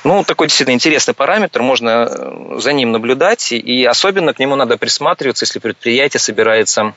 Ну, 0.05 0.23
такой 0.23 0.49
действительно 0.49 0.75
интересный 0.75 1.15
параметр, 1.15 1.63
можно 1.63 2.07
э, 2.09 2.59
за 2.61 2.73
ним 2.73 2.93
наблюдать, 2.93 3.53
и 3.53 3.85
особенно 3.85 4.35
к 4.35 4.39
нему 4.39 4.55
надо 4.55 4.77
присматриваться, 4.77 5.45
если 5.45 5.59
предприятие 5.59 6.21
собирается 6.21 6.95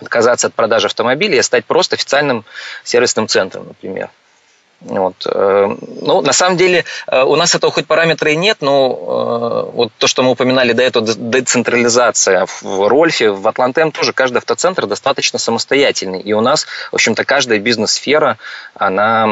отказаться 0.00 0.48
от 0.48 0.54
продажи 0.54 0.86
автомобилей 0.86 1.38
и 1.38 1.42
стать 1.42 1.64
просто 1.64 1.96
официальным 1.96 2.44
сервисным 2.84 3.28
центром, 3.28 3.68
например. 3.68 4.10
Вот. 4.80 5.26
Э, 5.26 5.74
ну, 6.02 6.20
на 6.20 6.32
самом 6.32 6.56
деле, 6.56 6.84
э, 7.06 7.22
у 7.22 7.34
нас 7.36 7.54
этого 7.54 7.72
хоть 7.72 7.86
параметра 7.86 8.30
и 8.30 8.36
нет, 8.36 8.58
но 8.60 9.66
э, 9.70 9.70
вот 9.74 9.92
то, 9.98 10.06
что 10.06 10.22
мы 10.22 10.30
упоминали 10.30 10.72
до 10.72 10.82
этого, 10.82 11.06
децентрализация 11.06 12.46
в 12.46 12.88
Рольфе, 12.88 13.30
в 13.30 13.48
Атлантем 13.48 13.90
тоже 13.90 14.12
каждый 14.12 14.38
автоцентр 14.38 14.86
достаточно 14.86 15.38
самостоятельный. 15.38 16.20
И 16.20 16.32
у 16.34 16.42
нас, 16.42 16.66
в 16.92 16.94
общем-то, 16.94 17.24
каждая 17.24 17.58
бизнес-сфера, 17.58 18.36
она 18.74 19.24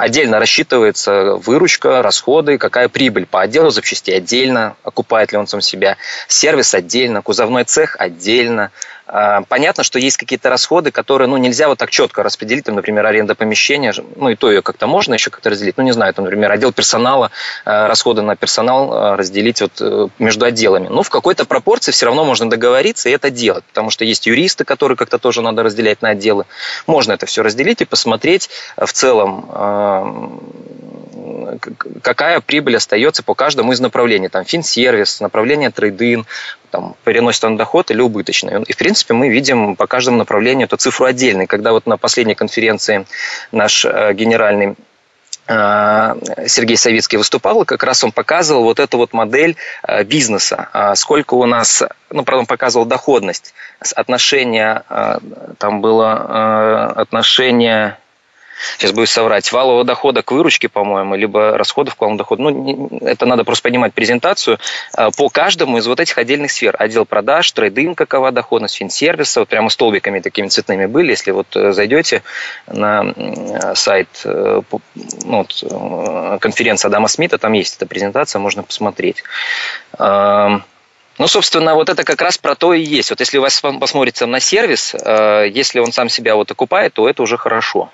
отдельно 0.00 0.38
рассчитывается, 0.38 1.36
выручка, 1.36 2.02
расходы, 2.02 2.58
какая 2.58 2.88
прибыль 2.88 3.26
по 3.26 3.40
отделу 3.40 3.70
запчастей 3.70 4.18
отдельно, 4.18 4.76
окупает 4.82 5.32
ли 5.32 5.38
он 5.38 5.46
сам 5.46 5.62
себя, 5.62 5.96
сервис 6.28 6.74
отдельно, 6.74 7.22
кузовной 7.22 7.64
цех 7.64 7.96
отдельно, 7.98 8.70
понятно, 9.06 9.84
что 9.84 9.98
есть 9.98 10.16
какие-то 10.16 10.50
расходы, 10.50 10.90
которые 10.90 11.28
ну, 11.28 11.36
нельзя 11.36 11.68
вот 11.68 11.78
так 11.78 11.90
четко 11.90 12.22
распределить, 12.22 12.64
там, 12.64 12.76
например, 12.76 13.04
аренда 13.06 13.34
помещения, 13.34 13.92
ну 14.16 14.28
и 14.28 14.36
то 14.36 14.50
ее 14.50 14.62
как-то 14.62 14.86
можно 14.86 15.14
еще 15.14 15.30
как-то 15.30 15.50
разделить, 15.50 15.76
ну 15.76 15.84
не 15.84 15.92
знаю, 15.92 16.14
там, 16.14 16.24
например, 16.24 16.50
отдел 16.50 16.72
персонала, 16.72 17.30
а, 17.64 17.88
расходы 17.88 18.22
на 18.22 18.36
персонал 18.36 18.92
а, 18.92 19.16
разделить 19.16 19.60
вот 19.60 19.72
э, 19.80 20.08
между 20.18 20.44
отделами. 20.44 20.88
Ну, 20.88 21.02
в 21.02 21.10
какой-то 21.10 21.44
пропорции 21.44 21.92
все 21.92 22.06
равно 22.06 22.24
можно 22.24 22.48
договориться 22.48 23.08
и 23.08 23.12
это 23.12 23.30
делать, 23.30 23.64
потому 23.64 23.90
что 23.90 24.04
есть 24.04 24.26
юристы, 24.26 24.64
которые 24.64 24.96
как-то 24.96 25.18
тоже 25.18 25.42
надо 25.42 25.62
разделять 25.62 26.02
на 26.02 26.10
отделы. 26.10 26.44
Можно 26.86 27.12
это 27.12 27.26
все 27.26 27.42
разделить 27.42 27.80
и 27.82 27.84
посмотреть 27.84 28.50
в 28.76 28.92
целом, 28.92 30.40
какая 32.02 32.40
прибыль 32.40 32.76
остается 32.76 33.22
по 33.22 33.34
каждому 33.34 33.72
из 33.72 33.80
направлений. 33.80 34.28
Там 34.28 34.44
финсервис, 34.44 35.20
направление 35.20 35.70
трейдин, 35.70 36.26
там, 36.70 36.96
переносит 37.04 37.44
он 37.44 37.56
доход 37.56 37.90
или 37.90 38.00
убыточный. 38.00 38.62
И, 38.62 38.72
в 38.72 38.76
принципе, 38.76 39.14
мы 39.14 39.28
видим 39.28 39.76
по 39.76 39.86
каждому 39.86 40.16
направлению 40.16 40.66
эту 40.66 40.76
цифру 40.76 41.06
отдельной. 41.06 41.46
Когда 41.46 41.72
вот 41.72 41.86
на 41.86 41.98
последней 41.98 42.34
конференции 42.34 43.06
наш 43.52 43.84
э, 43.84 44.12
генеральный 44.14 44.74
э, 45.46 46.14
Сергей 46.46 46.76
Савицкий 46.76 47.18
выступал, 47.18 47.64
как 47.64 47.82
раз 47.82 48.02
он 48.02 48.10
показывал 48.10 48.64
вот 48.64 48.80
эту 48.80 48.96
вот 48.96 49.12
модель 49.12 49.56
э, 49.82 50.02
бизнеса. 50.04 50.68
А 50.72 50.94
сколько 50.94 51.34
у 51.34 51.44
нас, 51.44 51.82
ну, 52.10 52.24
правда, 52.24 52.40
он 52.40 52.46
показывал 52.46 52.86
доходность, 52.86 53.54
отношение, 53.94 54.82
там 55.58 55.80
было 55.80 56.86
отношение 56.92 57.98
сейчас 58.78 58.92
боюсь 58.92 59.10
соврать, 59.10 59.50
валового 59.52 59.84
дохода 59.84 60.22
к 60.22 60.30
выручке, 60.30 60.68
по-моему, 60.68 61.14
либо 61.14 61.56
расходов 61.56 61.94
к 61.94 62.00
валовому 62.00 62.18
доходу. 62.18 62.42
Ну, 62.42 62.98
это 63.02 63.26
надо 63.26 63.44
просто 63.44 63.68
понимать 63.68 63.92
презентацию 63.94 64.58
а, 64.94 65.10
по 65.10 65.28
каждому 65.28 65.78
из 65.78 65.86
вот 65.86 66.00
этих 66.00 66.18
отдельных 66.18 66.50
сфер. 66.50 66.76
Отдел 66.78 67.04
продаж, 67.04 67.50
трейдинг, 67.52 67.98
какова 67.98 68.32
доходность, 68.32 68.76
финсервиса, 68.76 69.40
вот 69.40 69.48
прямо 69.48 69.68
столбиками 69.68 70.20
такими 70.20 70.48
цветными 70.48 70.86
были. 70.86 71.10
Если 71.10 71.30
вот 71.30 71.54
э, 71.56 71.72
зайдете 71.72 72.22
на 72.66 73.74
сайт 73.74 74.08
э, 74.24 74.62
ну, 75.24 75.38
вот, 75.38 75.62
э, 75.62 76.38
конференции 76.40 76.88
Адама 76.88 77.08
Смита, 77.08 77.38
там 77.38 77.52
есть 77.52 77.76
эта 77.76 77.86
презентация, 77.86 78.38
можно 78.38 78.62
посмотреть. 78.62 79.22
Ну, 81.18 81.26
собственно, 81.28 81.74
вот 81.74 81.90
это 81.90 82.04
как 82.04 82.22
раз 82.22 82.38
про 82.38 82.54
то 82.54 82.72
и 82.72 82.80
есть. 82.80 83.10
Вот 83.10 83.20
если 83.20 83.36
у 83.36 83.42
вас 83.42 83.60
посмотрится 83.60 84.26
на 84.26 84.40
сервис, 84.40 84.94
если 84.94 85.78
он 85.78 85.92
сам 85.92 86.08
себя 86.08 86.34
вот 86.36 86.50
окупает, 86.50 86.94
то 86.94 87.06
это 87.06 87.22
уже 87.22 87.36
хорошо. 87.36 87.90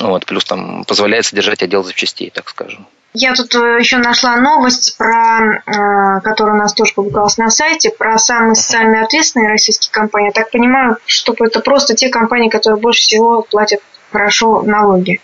Вот, 0.00 0.26
плюс 0.26 0.44
там 0.44 0.84
позволяет 0.84 1.26
содержать 1.26 1.62
отдел 1.62 1.84
запчастей, 1.84 2.30
так 2.30 2.48
скажем. 2.48 2.86
Я 3.16 3.32
тут 3.34 3.54
э, 3.54 3.78
еще 3.78 3.98
нашла 3.98 4.36
новость, 4.36 4.96
про, 4.98 5.62
э, 5.66 6.20
которая 6.24 6.56
у 6.56 6.58
нас 6.58 6.74
тоже 6.74 6.94
публиковалась 6.94 7.38
на 7.38 7.48
сайте, 7.48 7.90
про 7.90 8.18
самые 8.18 8.56
социально 8.56 9.04
ответственные 9.04 9.50
российские 9.50 9.92
компании. 9.92 10.28
Я 10.28 10.32
так 10.32 10.50
понимаю, 10.50 10.96
что 11.06 11.32
это 11.38 11.60
просто 11.60 11.94
те 11.94 12.08
компании, 12.08 12.48
которые 12.48 12.80
больше 12.80 13.02
всего 13.02 13.42
платят 13.42 13.80
хорошо 14.14 14.62
налоги. 14.62 15.20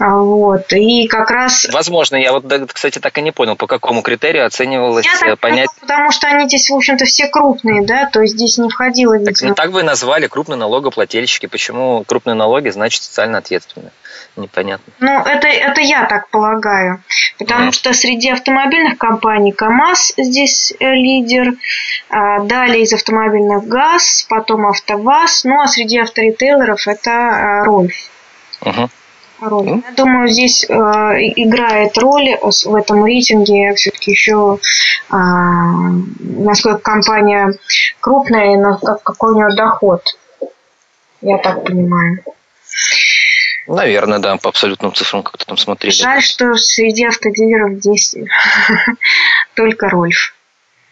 А, 0.00 0.16
вот. 0.16 0.72
И 0.72 1.06
как 1.06 1.30
раз... 1.30 1.68
Возможно, 1.72 2.16
я 2.16 2.32
вот, 2.32 2.44
кстати, 2.72 2.98
так 2.98 3.16
и 3.18 3.22
не 3.22 3.30
понял, 3.30 3.54
по 3.54 3.68
какому 3.68 4.02
критерию 4.02 4.44
оценивалось 4.44 5.06
я 5.06 5.18
так 5.18 5.38
понять... 5.38 5.68
Понял, 5.68 5.80
потому 5.80 6.10
что 6.10 6.26
они 6.26 6.48
здесь, 6.48 6.68
в 6.68 6.74
общем-то, 6.74 7.04
все 7.04 7.28
крупные, 7.28 7.86
да, 7.86 8.10
то 8.12 8.20
есть 8.20 8.34
здесь 8.34 8.58
не 8.58 8.68
входило... 8.68 9.16
Так, 9.20 9.34
ну, 9.42 9.54
так 9.54 9.70
вы 9.70 9.84
назвали 9.84 10.26
крупные 10.26 10.56
налогоплательщики. 10.56 11.46
Почему 11.46 12.02
крупные 12.04 12.34
налоги 12.34 12.70
значит 12.70 13.04
социально 13.04 13.38
ответственные? 13.38 13.92
Непонятно. 14.36 14.92
Ну, 15.00 15.20
это, 15.20 15.46
это 15.46 15.80
я 15.80 16.04
так 16.06 16.28
полагаю. 16.28 17.02
Потому 17.38 17.68
mm. 17.68 17.72
что 17.72 17.92
среди 17.92 18.30
автомобильных 18.30 18.98
компаний 18.98 19.52
КАМАЗ 19.52 20.14
здесь 20.16 20.72
э, 20.78 20.94
лидер, 20.94 21.54
а, 22.10 22.40
далее 22.40 22.82
из 22.82 22.92
автомобильных 22.92 23.66
ГАЗ, 23.66 24.26
потом 24.28 24.66
АвтоВАЗ, 24.66 25.44
ну 25.44 25.60
а 25.60 25.66
среди 25.66 25.98
авторитейлеров 25.98 26.86
это 26.86 27.10
а, 27.10 27.64
Рольф. 27.64 27.94
Uh-huh 28.62 28.88
роль. 29.48 29.82
Я 29.86 29.92
думаю, 29.96 30.28
здесь 30.28 30.64
э, 30.68 30.74
играет 30.74 31.96
роль 31.98 32.36
в 32.40 32.74
этом 32.74 33.04
рейтинге 33.04 33.74
все-таки 33.74 34.12
еще 34.12 34.58
э, 35.10 35.16
насколько 36.18 36.78
компания 36.78 37.54
крупная 38.00 38.54
и 38.54 38.56
на, 38.56 38.76
какой 38.76 39.32
у 39.32 39.36
нее 39.36 39.56
доход. 39.56 40.02
Я 41.20 41.38
так 41.38 41.64
понимаю. 41.64 42.22
Наверное, 43.66 44.18
да, 44.18 44.36
по 44.36 44.50
абсолютным 44.50 44.94
цифрам 44.94 45.22
как-то 45.22 45.46
там 45.46 45.56
смотрели. 45.56 45.94
Жаль, 45.94 46.22
что 46.22 46.54
среди 46.54 47.04
автодилеров 47.04 47.78
здесь 47.78 48.14
только 49.54 49.88
Рольф. 49.88 50.34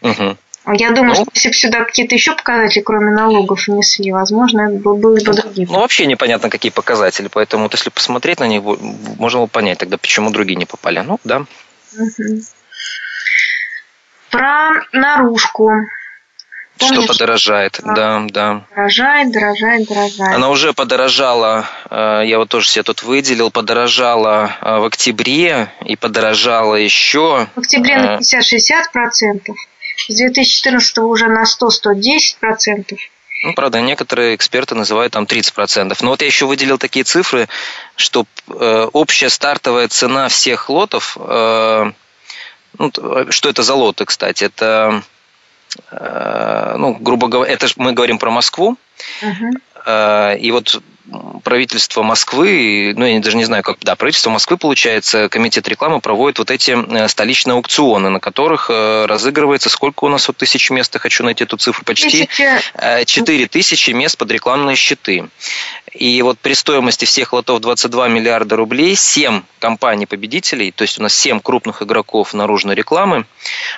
Угу. 0.01 0.37
Я 0.73 0.91
думаю, 0.91 1.09
ну, 1.09 1.15
что 1.15 1.25
если 1.33 1.49
бы 1.49 1.53
сюда 1.53 1.83
какие-то 1.83 2.15
еще 2.15 2.35
показатели, 2.35 2.81
кроме 2.81 3.11
налогов, 3.11 3.67
внесли, 3.67 4.11
возможно, 4.13 4.61
это 4.61 4.77
было 4.77 4.95
бы 4.95 5.19
другие. 5.19 5.67
Ну, 5.67 5.79
вообще 5.79 6.05
непонятно, 6.05 6.49
какие 6.49 6.71
показатели. 6.71 7.27
Поэтому, 7.27 7.63
вот 7.63 7.73
если 7.73 7.89
посмотреть 7.89 8.39
на 8.39 8.47
них, 8.47 8.63
можно 8.63 9.39
было 9.39 9.47
понять 9.47 9.79
тогда, 9.79 9.97
почему 9.97 10.31
другие 10.31 10.55
не 10.55 10.65
попали. 10.65 10.99
Ну, 10.99 11.19
да. 11.25 11.45
Угу. 11.97 12.41
Про 14.31 14.71
наружку. 14.93 15.69
Помнишь? 16.89 17.03
Что 17.03 17.13
подорожает, 17.13 17.79
да, 17.83 18.23
да. 18.29 18.65
Дорожает, 18.69 19.31
дорожает, 19.31 19.87
дорожает. 19.87 20.35
Она 20.35 20.49
уже 20.49 20.73
подорожала, 20.73 21.65
э, 21.89 22.23
я 22.25 22.37
вот 22.37 22.49
тоже 22.49 22.67
себе 22.67 22.83
тут 22.83 23.03
выделил, 23.03 23.51
подорожала 23.51 24.57
э, 24.61 24.79
в 24.79 24.85
октябре 24.85 25.71
и 25.85 25.95
подорожала 25.95 26.75
еще. 26.75 27.47
В 27.55 27.59
октябре 27.59 27.97
на 27.97 28.17
50-60%. 28.17 29.53
С 30.07 30.15
2014 30.15 30.97
уже 30.99 31.27
на 31.27 31.43
100-110%. 31.43 32.97
Ну, 33.43 33.53
правда, 33.53 33.81
некоторые 33.81 34.35
эксперты 34.35 34.73
называют 34.73 35.13
там 35.13 35.25
30%. 35.25 35.97
Но 36.01 36.09
вот 36.09 36.21
я 36.21 36.27
еще 36.27 36.45
выделил 36.45 36.77
такие 36.77 37.03
цифры, 37.03 37.49
что 37.97 38.25
э, 38.47 38.87
общая 38.93 39.29
стартовая 39.29 39.89
цена 39.89 40.29
всех 40.29 40.69
лотов, 40.69 41.17
э, 41.19 41.91
ну, 42.79 42.91
что 43.29 43.49
это 43.49 43.61
за 43.61 43.73
лоты, 43.73 44.05
кстати, 44.05 44.45
это, 44.45 45.03
э, 45.03 45.12
ну, 46.77 46.97
грубо 46.99 47.27
говоря, 47.27 47.51
это 47.51 47.67
мы 47.77 47.93
говорим 47.93 48.19
про 48.19 48.31
Москву, 48.31 48.77
uh-huh. 49.21 49.51
э, 49.85 50.37
и 50.39 50.51
вот 50.51 50.81
правительство 51.43 52.01
Москвы, 52.03 52.93
ну, 52.95 53.05
я 53.05 53.19
даже 53.19 53.35
не 53.35 53.43
знаю, 53.43 53.63
как, 53.63 53.77
да, 53.81 53.95
правительство 53.95 54.29
Москвы, 54.29 54.57
получается, 54.57 55.27
комитет 55.29 55.67
рекламы 55.67 55.99
проводит 55.99 56.39
вот 56.39 56.49
эти 56.49 56.71
э, 56.71 57.07
столичные 57.07 57.55
аукционы, 57.55 58.09
на 58.09 58.19
которых 58.19 58.69
э, 58.69 59.05
разыгрывается, 59.05 59.69
сколько 59.69 60.05
у 60.05 60.09
нас 60.09 60.27
вот 60.27 60.37
тысяч 60.37 60.69
мест, 60.69 60.93
я 60.93 60.99
хочу 60.99 61.23
найти 61.23 61.43
эту 61.43 61.57
цифру, 61.57 61.83
почти 61.83 62.29
4 63.05 63.47
тысячи 63.47 63.91
мест 63.91 64.17
под 64.17 64.31
рекламные 64.31 64.75
щиты. 64.75 65.27
И 65.93 66.21
вот 66.23 66.39
при 66.39 66.53
стоимости 66.53 67.05
всех 67.05 67.33
лотов 67.33 67.61
22 67.61 68.07
миллиарда 68.07 68.55
рублей 68.55 68.95
7 68.95 69.43
компаний-победителей, 69.59 70.71
то 70.71 70.81
есть 70.81 70.99
у 70.99 71.03
нас 71.03 71.15
7 71.15 71.39
крупных 71.39 71.83
игроков 71.83 72.33
наружной 72.33 72.73
рекламы, 72.73 73.25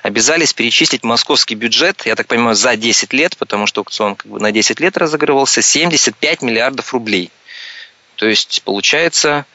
обязались 0.01 0.53
перечислить 0.53 1.03
московский 1.03 1.55
бюджет, 1.55 2.03
я 2.05 2.15
так 2.15 2.27
понимаю, 2.27 2.55
за 2.55 2.77
10 2.77 3.11
лет, 3.11 3.35
потому 3.37 3.67
что 3.67 3.81
аукцион 3.81 4.15
как 4.15 4.31
бы 4.31 4.39
на 4.39 4.51
10 4.51 4.79
лет 4.79 4.97
разыгрывался, 4.97 5.61
75 5.61 6.41
миллиардов 6.41 6.93
рублей. 6.93 7.24
То 8.15 8.27
есть 8.27 8.61
получается 8.63 9.45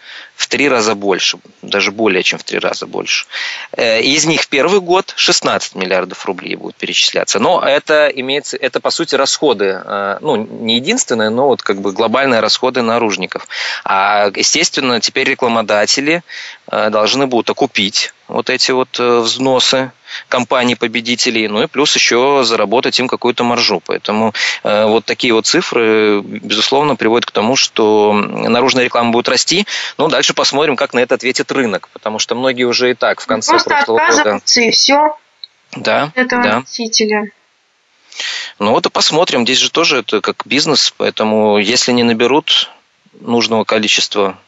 в 0.40 0.46
три 0.46 0.70
раза 0.70 0.94
больше, 0.94 1.38
даже 1.60 1.92
более 1.92 2.22
чем 2.22 2.38
в 2.38 2.44
три 2.44 2.58
раза 2.58 2.86
больше. 2.86 3.26
Э, 3.72 4.00
из 4.00 4.24
них 4.24 4.40
в 4.40 4.48
первый 4.48 4.80
год 4.80 5.12
16 5.14 5.74
миллиардов 5.74 6.24
рублей 6.24 6.56
будут 6.56 6.76
перечисляться. 6.76 7.38
Но 7.38 7.62
это 7.62 8.08
имеется, 8.08 8.56
это 8.56 8.80
по 8.80 8.90
сути 8.90 9.16
расходы, 9.16 9.82
э, 9.84 10.18
ну 10.22 10.36
не 10.36 10.76
единственные, 10.76 11.28
но 11.28 11.48
вот 11.48 11.62
как 11.62 11.82
бы 11.82 11.92
глобальные 11.92 12.40
расходы 12.40 12.80
наружников. 12.80 13.48
А 13.84 14.30
естественно 14.34 14.98
теперь 14.98 15.28
рекламодатели 15.28 16.22
э, 16.70 16.88
должны 16.88 17.26
будут 17.26 17.50
окупить 17.50 18.14
вот 18.26 18.48
эти 18.48 18.70
вот 18.70 18.98
взносы 18.98 19.92
компаний-победителей, 20.28 21.48
ну 21.48 21.62
и 21.62 21.66
плюс 21.66 21.94
еще 21.94 22.42
заработать 22.44 22.98
им 22.98 23.08
какую-то 23.08 23.44
маржу. 23.44 23.82
Поэтому 23.84 24.34
э, 24.62 24.86
вот 24.86 25.04
такие 25.04 25.32
вот 25.34 25.46
цифры, 25.46 26.20
безусловно, 26.22 26.96
приводят 26.96 27.26
к 27.26 27.30
тому, 27.30 27.56
что 27.56 28.12
наружная 28.12 28.84
реклама 28.84 29.10
будет 29.10 29.28
расти. 29.28 29.66
Ну, 29.98 30.08
дальше 30.08 30.29
посмотрим, 30.34 30.76
как 30.76 30.94
на 30.94 31.00
это 31.00 31.14
ответит 31.14 31.52
рынок, 31.52 31.88
потому 31.92 32.18
что 32.18 32.34
многие 32.34 32.64
уже 32.64 32.90
и 32.90 32.94
так 32.94 33.20
в 33.20 33.26
конце 33.26 33.52
Просто 33.52 33.70
прошлого 33.70 33.98
года... 34.08 34.40
и 34.56 34.70
все. 34.70 35.16
Да, 35.72 36.12
этого 36.14 36.42
да. 36.42 36.60
носителя. 36.60 37.30
Ну 38.58 38.72
вот 38.72 38.86
и 38.86 38.90
посмотрим. 38.90 39.44
Здесь 39.44 39.58
же 39.58 39.70
тоже 39.70 39.98
это 39.98 40.20
как 40.20 40.42
бизнес, 40.44 40.92
поэтому 40.96 41.58
если 41.58 41.92
не 41.92 42.02
наберут 42.02 42.70
нужного 43.20 43.64
количества 43.64 44.38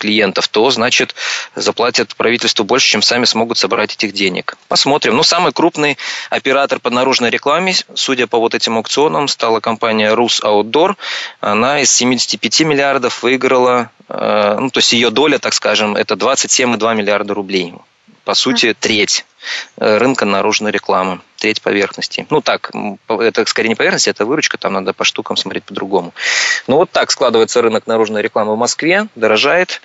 клиентов, 0.00 0.48
то, 0.48 0.70
значит, 0.70 1.14
заплатят 1.54 2.16
правительству 2.16 2.64
больше, 2.64 2.88
чем 2.88 3.02
сами 3.02 3.24
смогут 3.24 3.58
собрать 3.58 3.94
этих 3.94 4.12
денег. 4.12 4.56
Посмотрим. 4.68 5.16
Ну, 5.16 5.22
самый 5.22 5.52
крупный 5.52 5.96
оператор 6.30 6.80
по 6.80 6.90
наружной 6.90 7.30
рекламе, 7.30 7.74
судя 7.94 8.26
по 8.26 8.38
вот 8.38 8.54
этим 8.54 8.76
аукционам, 8.78 9.28
стала 9.28 9.60
компания 9.60 10.12
Rus 10.14 10.42
Outdoor. 10.42 10.96
Она 11.40 11.80
из 11.80 11.92
75 11.92 12.60
миллиардов 12.62 13.22
выиграла, 13.22 13.90
э, 14.08 14.56
ну, 14.58 14.70
то 14.70 14.78
есть 14.78 14.92
ее 14.92 15.10
доля, 15.10 15.38
так 15.38 15.54
скажем, 15.54 15.94
это 15.94 16.14
27,2 16.14 16.94
миллиарда 16.94 17.34
рублей 17.34 17.74
по 18.30 18.34
сути, 18.34 18.76
треть 18.78 19.24
э, 19.76 19.98
рынка 19.98 20.24
наружной 20.24 20.70
рекламы, 20.70 21.20
треть 21.36 21.60
поверхности. 21.60 22.28
Ну 22.30 22.40
так, 22.40 22.70
это 23.08 23.44
скорее 23.46 23.70
не 23.70 23.74
поверхность, 23.74 24.06
это 24.06 24.24
выручка, 24.24 24.56
там 24.56 24.74
надо 24.74 24.92
по 24.92 25.02
штукам 25.02 25.36
смотреть 25.36 25.64
по-другому. 25.64 26.14
Ну 26.68 26.76
вот 26.76 26.92
так 26.92 27.10
складывается 27.10 27.60
рынок 27.60 27.88
наружной 27.88 28.22
рекламы 28.22 28.54
в 28.54 28.56
Москве, 28.56 29.08
дорожает. 29.16 29.80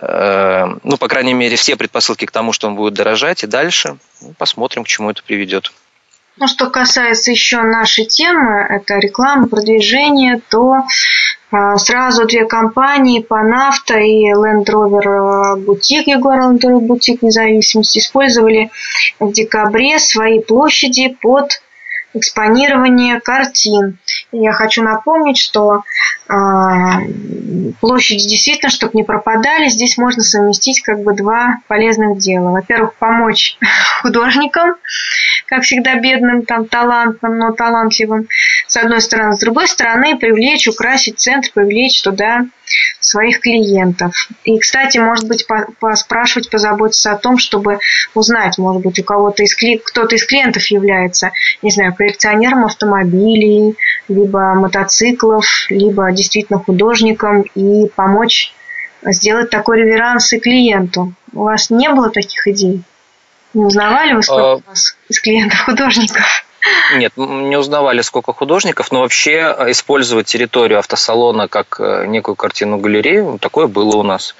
Э, 0.00 0.66
ну, 0.84 0.98
по 0.98 1.08
крайней 1.08 1.34
мере, 1.34 1.56
все 1.56 1.74
предпосылки 1.74 2.26
к 2.26 2.30
тому, 2.30 2.52
что 2.52 2.68
он 2.68 2.76
будет 2.76 2.94
дорожать 2.94 3.42
и 3.42 3.48
дальше. 3.48 3.96
Посмотрим, 4.38 4.84
к 4.84 4.86
чему 4.86 5.10
это 5.10 5.24
приведет. 5.24 5.72
Ну, 6.36 6.46
что 6.46 6.70
касается 6.70 7.32
еще 7.32 7.60
нашей 7.62 8.04
темы, 8.04 8.66
это 8.70 8.98
реклама, 8.98 9.48
продвижение, 9.48 10.40
то 10.48 10.76
сразу 11.76 12.26
две 12.26 12.46
компании, 12.46 13.20
Панафта 13.20 13.98
и 13.98 14.32
Land 14.32 14.66
Rover 14.66 15.56
Бутик, 15.56 16.06
Егор 16.06 16.38
Land 16.38 16.60
Rover 16.60 16.80
Бутик 16.80 17.22
независимости, 17.22 17.98
использовали 17.98 18.70
в 19.18 19.32
декабре 19.32 19.98
свои 19.98 20.40
площади 20.40 21.16
под 21.20 21.60
экспонирование 22.14 23.20
картин. 23.20 23.98
Я 24.32 24.52
хочу 24.52 24.82
напомнить, 24.82 25.38
что 25.38 25.82
э, 26.28 26.32
площади 27.80 28.26
действительно, 28.26 28.70
чтобы 28.70 28.92
не 28.94 29.04
пропадали, 29.04 29.68
здесь 29.68 29.96
можно 29.98 30.22
совместить 30.22 30.82
как 30.82 31.02
бы 31.02 31.14
два 31.14 31.58
полезных 31.68 32.18
дела. 32.18 32.50
Во-первых, 32.50 32.94
помочь 32.94 33.56
художникам, 34.02 34.76
как 35.46 35.62
всегда 35.62 35.96
бедным, 35.96 36.44
там, 36.44 36.66
талантным, 36.66 37.38
но 37.38 37.52
талантливым, 37.52 38.28
с 38.66 38.76
одной 38.76 39.00
стороны. 39.00 39.34
С 39.34 39.40
другой 39.40 39.68
стороны, 39.68 40.16
привлечь, 40.16 40.68
украсить 40.68 41.18
центр, 41.18 41.50
привлечь 41.52 42.02
туда 42.02 42.46
своих 43.00 43.40
клиентов. 43.40 44.14
И, 44.44 44.58
кстати, 44.58 44.98
может 44.98 45.26
быть, 45.26 45.46
поспрашивать, 45.80 46.50
позаботиться 46.50 47.12
о 47.12 47.16
том, 47.16 47.38
чтобы 47.38 47.78
узнать, 48.14 48.58
может 48.58 48.82
быть, 48.82 48.98
у 49.00 49.04
кого-то 49.04 49.42
из 49.42 49.54
кто-то 49.84 50.14
из 50.14 50.24
клиентов 50.24 50.64
является, 50.66 51.32
не 51.62 51.70
знаю, 51.70 51.94
коллекционером 52.00 52.64
автомобилей, 52.64 53.76
либо 54.08 54.54
мотоциклов, 54.54 55.44
либо 55.68 56.10
действительно 56.12 56.58
художником 56.58 57.42
и 57.54 57.88
помочь 57.94 58.54
сделать 59.02 59.50
такой 59.50 59.80
реверанс 59.80 60.32
и 60.32 60.40
клиенту. 60.40 61.12
У 61.34 61.42
вас 61.42 61.68
не 61.68 61.90
было 61.90 62.08
таких 62.08 62.48
идей? 62.48 62.82
Не 63.52 63.64
узнавали 63.66 64.14
вы, 64.14 64.22
сколько 64.22 64.42
а... 64.42 64.56
у 64.56 64.62
вас 64.66 64.96
из 65.10 65.20
клиентов 65.20 65.60
художников? 65.60 66.24
Нет, 66.96 67.12
не 67.16 67.56
узнавали, 67.58 68.00
сколько 68.00 68.32
художников, 68.32 68.92
но 68.92 69.00
вообще 69.00 69.54
э, 69.58 69.70
использовать 69.70 70.26
территорию 70.26 70.78
автосалона 70.78 71.48
как 71.48 71.80
э, 71.80 72.06
некую 72.06 72.34
картину 72.34 72.78
галерею, 72.78 73.38
такое 73.38 73.66
было 73.66 73.96
у 73.96 74.02
нас. 74.02 74.34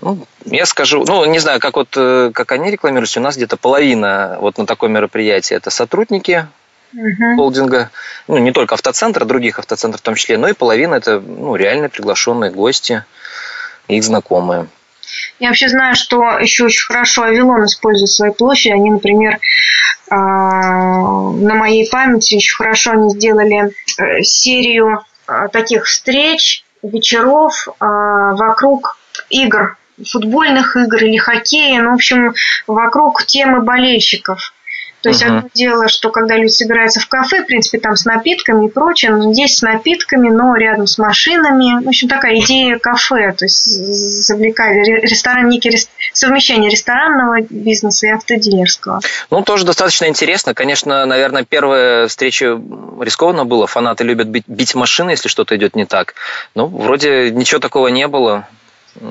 Ну, 0.00 0.26
я 0.44 0.64
скажу, 0.66 1.04
ну, 1.04 1.24
не 1.24 1.38
знаю, 1.38 1.60
как 1.60 1.76
вот, 1.76 1.88
э, 1.96 2.30
как 2.32 2.52
они 2.52 2.70
рекламируются, 2.70 3.20
у 3.20 3.22
нас 3.22 3.36
где-то 3.36 3.56
половина 3.56 4.38
вот 4.40 4.58
на 4.58 4.66
такое 4.66 4.90
мероприятие 4.90 5.56
это 5.56 5.70
сотрудники 5.70 6.46
угу. 6.92 7.36
холдинга, 7.36 7.90
ну, 8.28 8.38
не 8.38 8.52
только 8.52 8.74
автоцентра, 8.74 9.24
других 9.24 9.58
автоцентров 9.58 10.00
в 10.00 10.04
том 10.04 10.14
числе, 10.14 10.38
но 10.38 10.48
и 10.48 10.52
половина 10.52 10.94
это, 10.94 11.20
ну, 11.20 11.56
реально 11.56 11.88
приглашенные 11.88 12.50
гости, 12.50 13.04
их 13.88 14.04
знакомые. 14.04 14.68
Я 15.40 15.48
вообще 15.48 15.68
знаю, 15.68 15.94
что 15.94 16.38
еще 16.38 16.66
очень 16.66 16.84
хорошо 16.84 17.22
Авилон 17.22 17.64
использует 17.64 18.10
свои 18.10 18.30
площади. 18.30 18.74
Они, 18.74 18.90
например, 18.90 19.38
а, 20.10 21.30
на 21.32 21.54
моей 21.54 21.88
памяти 21.88 22.34
еще 22.34 22.56
хорошо 22.56 22.92
они 22.92 23.10
сделали 23.10 23.72
э, 23.98 24.22
серию 24.22 25.04
а, 25.26 25.48
таких 25.48 25.84
встреч, 25.84 26.64
вечеров 26.82 27.68
а, 27.80 28.34
вокруг 28.34 28.98
игр, 29.30 29.76
футбольных 30.04 30.76
игр 30.76 31.04
или 31.04 31.16
хоккея, 31.16 31.82
ну, 31.82 31.92
в 31.92 31.94
общем, 31.94 32.34
вокруг 32.66 33.24
темы 33.24 33.62
болельщиков. 33.62 34.52
То 35.02 35.10
есть, 35.10 35.22
uh-huh. 35.22 35.38
одно 35.38 35.50
дело, 35.54 35.88
что 35.88 36.10
когда 36.10 36.36
люди 36.36 36.50
собираются 36.50 36.98
в 36.98 37.06
кафе, 37.06 37.44
в 37.44 37.46
принципе, 37.46 37.78
там 37.78 37.94
с 37.94 38.04
напитками 38.04 38.66
и 38.66 38.68
прочее, 38.70 39.12
но 39.12 39.32
здесь 39.32 39.58
с 39.58 39.62
напитками, 39.62 40.28
но 40.28 40.56
рядом 40.56 40.88
с 40.88 40.98
машинами. 40.98 41.84
В 41.84 41.88
общем, 41.88 42.08
такая 42.08 42.40
идея 42.40 42.78
кафе, 42.78 43.32
то 43.32 43.44
есть 43.44 43.64
завлекать 43.64 44.88
ресторан, 45.04 45.48
некий 45.48 45.70
рес... 45.70 45.88
совмещение 46.12 46.68
ресторанного 46.68 47.42
бизнеса 47.48 48.08
и 48.08 48.10
автодилерского. 48.10 49.00
Ну, 49.30 49.42
тоже 49.42 49.64
достаточно 49.64 50.06
интересно. 50.06 50.52
Конечно, 50.52 51.06
наверное, 51.06 51.44
первая 51.44 52.08
встреча 52.08 52.60
рискованно 53.00 53.44
было. 53.44 53.68
Фанаты 53.68 54.02
любят 54.02 54.26
бить, 54.26 54.44
бить 54.48 54.74
машины, 54.74 55.10
если 55.10 55.28
что-то 55.28 55.54
идет 55.56 55.76
не 55.76 55.84
так. 55.84 56.14
Ну, 56.56 56.66
вроде 56.66 57.30
ничего 57.30 57.60
такого 57.60 57.86
не 57.88 58.08
было. 58.08 58.48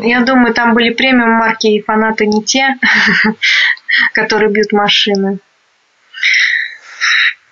Я 0.02 0.22
думаю, 0.22 0.54
там 0.54 0.74
были 0.74 0.94
премиум 0.94 1.32
марки 1.32 1.68
и 1.68 1.82
фанаты 1.82 2.26
не 2.26 2.44
те, 2.44 2.76
которые 4.14 4.52
бьют 4.52 4.72
машины. 4.72 5.40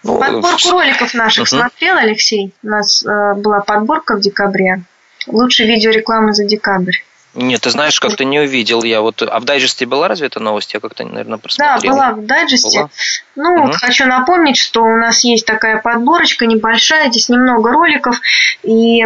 Ну, 0.03 0.19
Подборку 0.19 0.69
роликов 0.69 1.13
наших 1.13 1.47
смотрел, 1.47 1.97
Алексей? 1.97 2.53
У 2.61 2.67
нас 2.67 3.03
э, 3.03 3.33
была 3.35 3.61
подборка 3.61 4.15
в 4.15 4.21
декабре. 4.21 4.83
Лучшие 5.27 5.67
видеорекламы 5.67 6.33
за 6.33 6.45
декабрь. 6.45 6.97
Нет, 7.35 7.61
ты 7.61 7.69
знаешь, 7.69 7.99
как-то 7.99 8.23
не 8.23 8.39
увидел 8.39 8.83
я. 8.83 9.01
Вот, 9.01 9.21
а 9.21 9.39
в 9.39 9.43
дайджесте 9.43 9.85
была 9.85 10.07
разве 10.07 10.27
эта 10.27 10.39
новость? 10.39 10.73
Я 10.73 10.79
как-то, 10.79 11.03
наверное, 11.03 11.37
просмотрел. 11.37 11.81
Да, 11.81 12.11
была 12.11 12.11
в 12.11 12.25
дайджесте. 12.25 12.79
Была? 12.79 12.89
Ну, 13.35 13.53
угу. 13.53 13.67
вот 13.67 13.75
хочу 13.75 14.05
напомнить, 14.05 14.57
что 14.57 14.83
у 14.83 14.95
нас 14.95 15.23
есть 15.25 15.45
такая 15.45 15.81
подборочка 15.81 16.45
небольшая, 16.45 17.09
здесь 17.09 17.27
немного 17.27 17.71
роликов, 17.71 18.21
и 18.63 19.03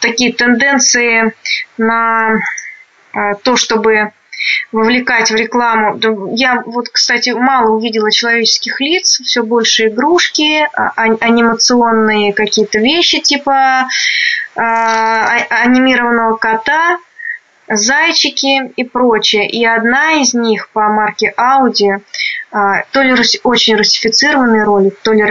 такие 0.00 0.32
тенденции 0.32 1.34
на 1.76 2.36
э, 3.14 3.34
то, 3.42 3.56
чтобы 3.56 4.12
вовлекать 4.72 5.30
в 5.30 5.34
рекламу. 5.34 5.98
Я 6.34 6.62
вот, 6.64 6.88
кстати, 6.90 7.30
мало 7.30 7.70
увидела 7.72 8.10
человеческих 8.10 8.80
лиц, 8.80 9.20
все 9.24 9.42
больше 9.42 9.88
игрушки, 9.88 10.62
а, 10.62 10.92
а, 10.96 11.02
анимационные 11.20 12.32
какие-то 12.32 12.78
вещи 12.78 13.20
типа 13.20 13.88
а, 14.54 15.36
анимированного 15.50 16.36
кота, 16.36 16.98
зайчики 17.68 18.72
и 18.76 18.84
прочее. 18.84 19.48
И 19.48 19.64
одна 19.64 20.14
из 20.20 20.34
них 20.34 20.70
по 20.70 20.88
марке 20.88 21.34
Audi 21.36 22.02
а, 22.50 22.82
то 22.92 23.02
ли 23.02 23.14
очень 23.44 23.76
русифицированный 23.76 24.64
ролик, 24.64 24.98
то 25.02 25.12
ли 25.12 25.22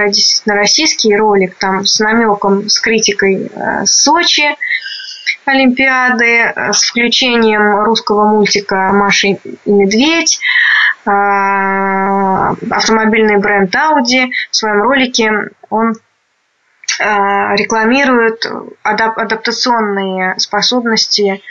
российский 0.45 1.15
ролик, 1.15 1.55
там 1.55 1.85
с 1.85 1.99
намеком, 1.99 2.69
с 2.69 2.79
критикой 2.79 3.49
э, 3.53 3.85
Сочи, 3.85 4.55
Олимпиады, 5.45 6.53
э, 6.55 6.73
с 6.73 6.83
включением 6.83 7.83
русского 7.83 8.25
мультика 8.25 8.91
«Маша 8.93 9.29
и 9.29 9.39
медведь», 9.65 10.39
а, 11.07 12.51
автомобильный 12.69 13.37
бренд 13.37 13.73
Audi 13.73 14.29
в 14.51 14.55
своем 14.55 14.81
ролике 14.81 15.31
он 15.69 15.95
а, 16.99 17.55
рекламирует 17.55 18.45
адаптационные 18.83 20.37
способности 20.37 21.41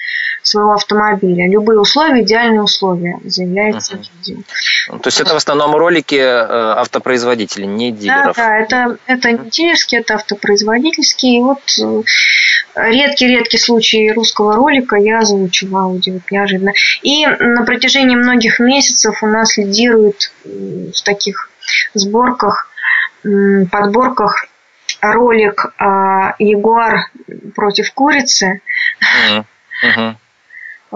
своего 0.57 0.73
автомобиля. 0.73 1.49
Любые 1.51 1.79
условия, 1.79 2.23
идеальные 2.23 2.63
условия, 2.63 3.19
заявляется 3.25 3.97
uh-huh. 3.97 4.07
видео. 4.25 4.43
Ну, 4.89 4.99
то 4.99 5.09
есть 5.09 5.21
это 5.21 5.35
в 5.35 5.37
основном 5.37 5.77
ролики 5.77 6.15
э, 6.15 6.73
автопроизводителей, 6.81 7.67
не 7.67 7.93
дилеров? 7.93 8.37
Да, 8.37 8.47
да, 8.49 8.59
это, 8.59 8.99
это 9.07 9.33
не 9.33 9.51
дилерские, 9.51 10.01
это 10.01 10.15
автопроизводительские. 10.15 11.39
И 11.39 11.43
вот 11.43 11.61
э, 11.79 12.03
редкий-редкий 12.75 13.59
случай 13.59 14.11
русского 14.13 14.57
ролика 14.57 14.97
я 14.97 15.19
аудио, 15.19 16.15
вот 16.15 16.31
неожиданно. 16.31 16.73
И 17.03 17.27
на 17.27 17.65
протяжении 17.65 18.17
многих 18.17 18.59
месяцев 18.59 19.23
у 19.23 19.27
нас 19.27 19.59
лидирует 19.59 20.33
в 20.45 21.03
таких 21.05 21.51
сборках, 21.93 22.71
подборках 23.23 24.47
ролик 25.03 25.67
Ягуар 26.39 27.11
против 27.55 27.93
курицы. 27.93 28.63
Uh-huh. 29.03 29.45
Uh-huh 29.85 30.17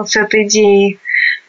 вот 0.01 0.11
с 0.11 0.17
этой 0.17 0.45
идеей, 0.45 0.99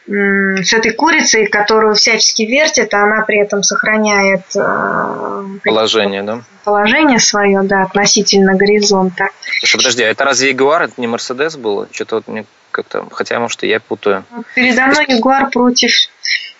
с 0.06 0.72
этой 0.72 0.92
курицей, 0.92 1.46
которую 1.46 1.94
всячески 1.94 2.42
вертит, 2.42 2.92
а 2.92 3.04
она 3.04 3.22
при 3.22 3.40
этом 3.40 3.62
сохраняет 3.62 4.42
э, 4.56 5.44
положение, 5.64 6.22
да? 6.22 6.42
Положение 6.64 7.20
свое, 7.20 7.62
да, 7.62 7.82
относительно 7.82 8.56
горизонта. 8.56 9.28
Слушай, 9.60 9.76
подожди, 9.76 10.02
а 10.02 10.08
это 10.08 10.24
разве 10.24 10.50
Ягуар, 10.50 10.82
это 10.82 10.94
не 10.96 11.06
Мерседес 11.06 11.56
был? 11.56 11.86
Что-то 11.92 12.16
вот 12.16 12.28
мне 12.28 12.44
как-то, 12.72 13.06
хотя, 13.12 13.38
может, 13.38 13.62
и 13.62 13.68
я 13.68 13.80
путаю. 13.80 14.24
Передо 14.54 14.86
мной 14.86 15.06
Ягуар 15.08 15.50
против 15.50 15.92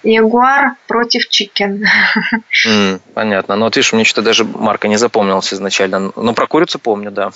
Ягуар 0.04 0.76
против 0.86 1.28
Чикен. 1.28 1.84
Mm, 2.66 3.00
понятно. 3.14 3.56
Ну, 3.56 3.64
вот 3.64 3.76
видишь, 3.76 3.92
мне 3.92 4.04
что-то 4.04 4.22
даже 4.22 4.44
марка 4.44 4.88
не 4.88 4.96
запомнилась 4.96 5.52
изначально. 5.52 6.12
Но 6.14 6.32
про 6.34 6.46
курицу 6.46 6.78
помню, 6.78 7.10
да. 7.10 7.32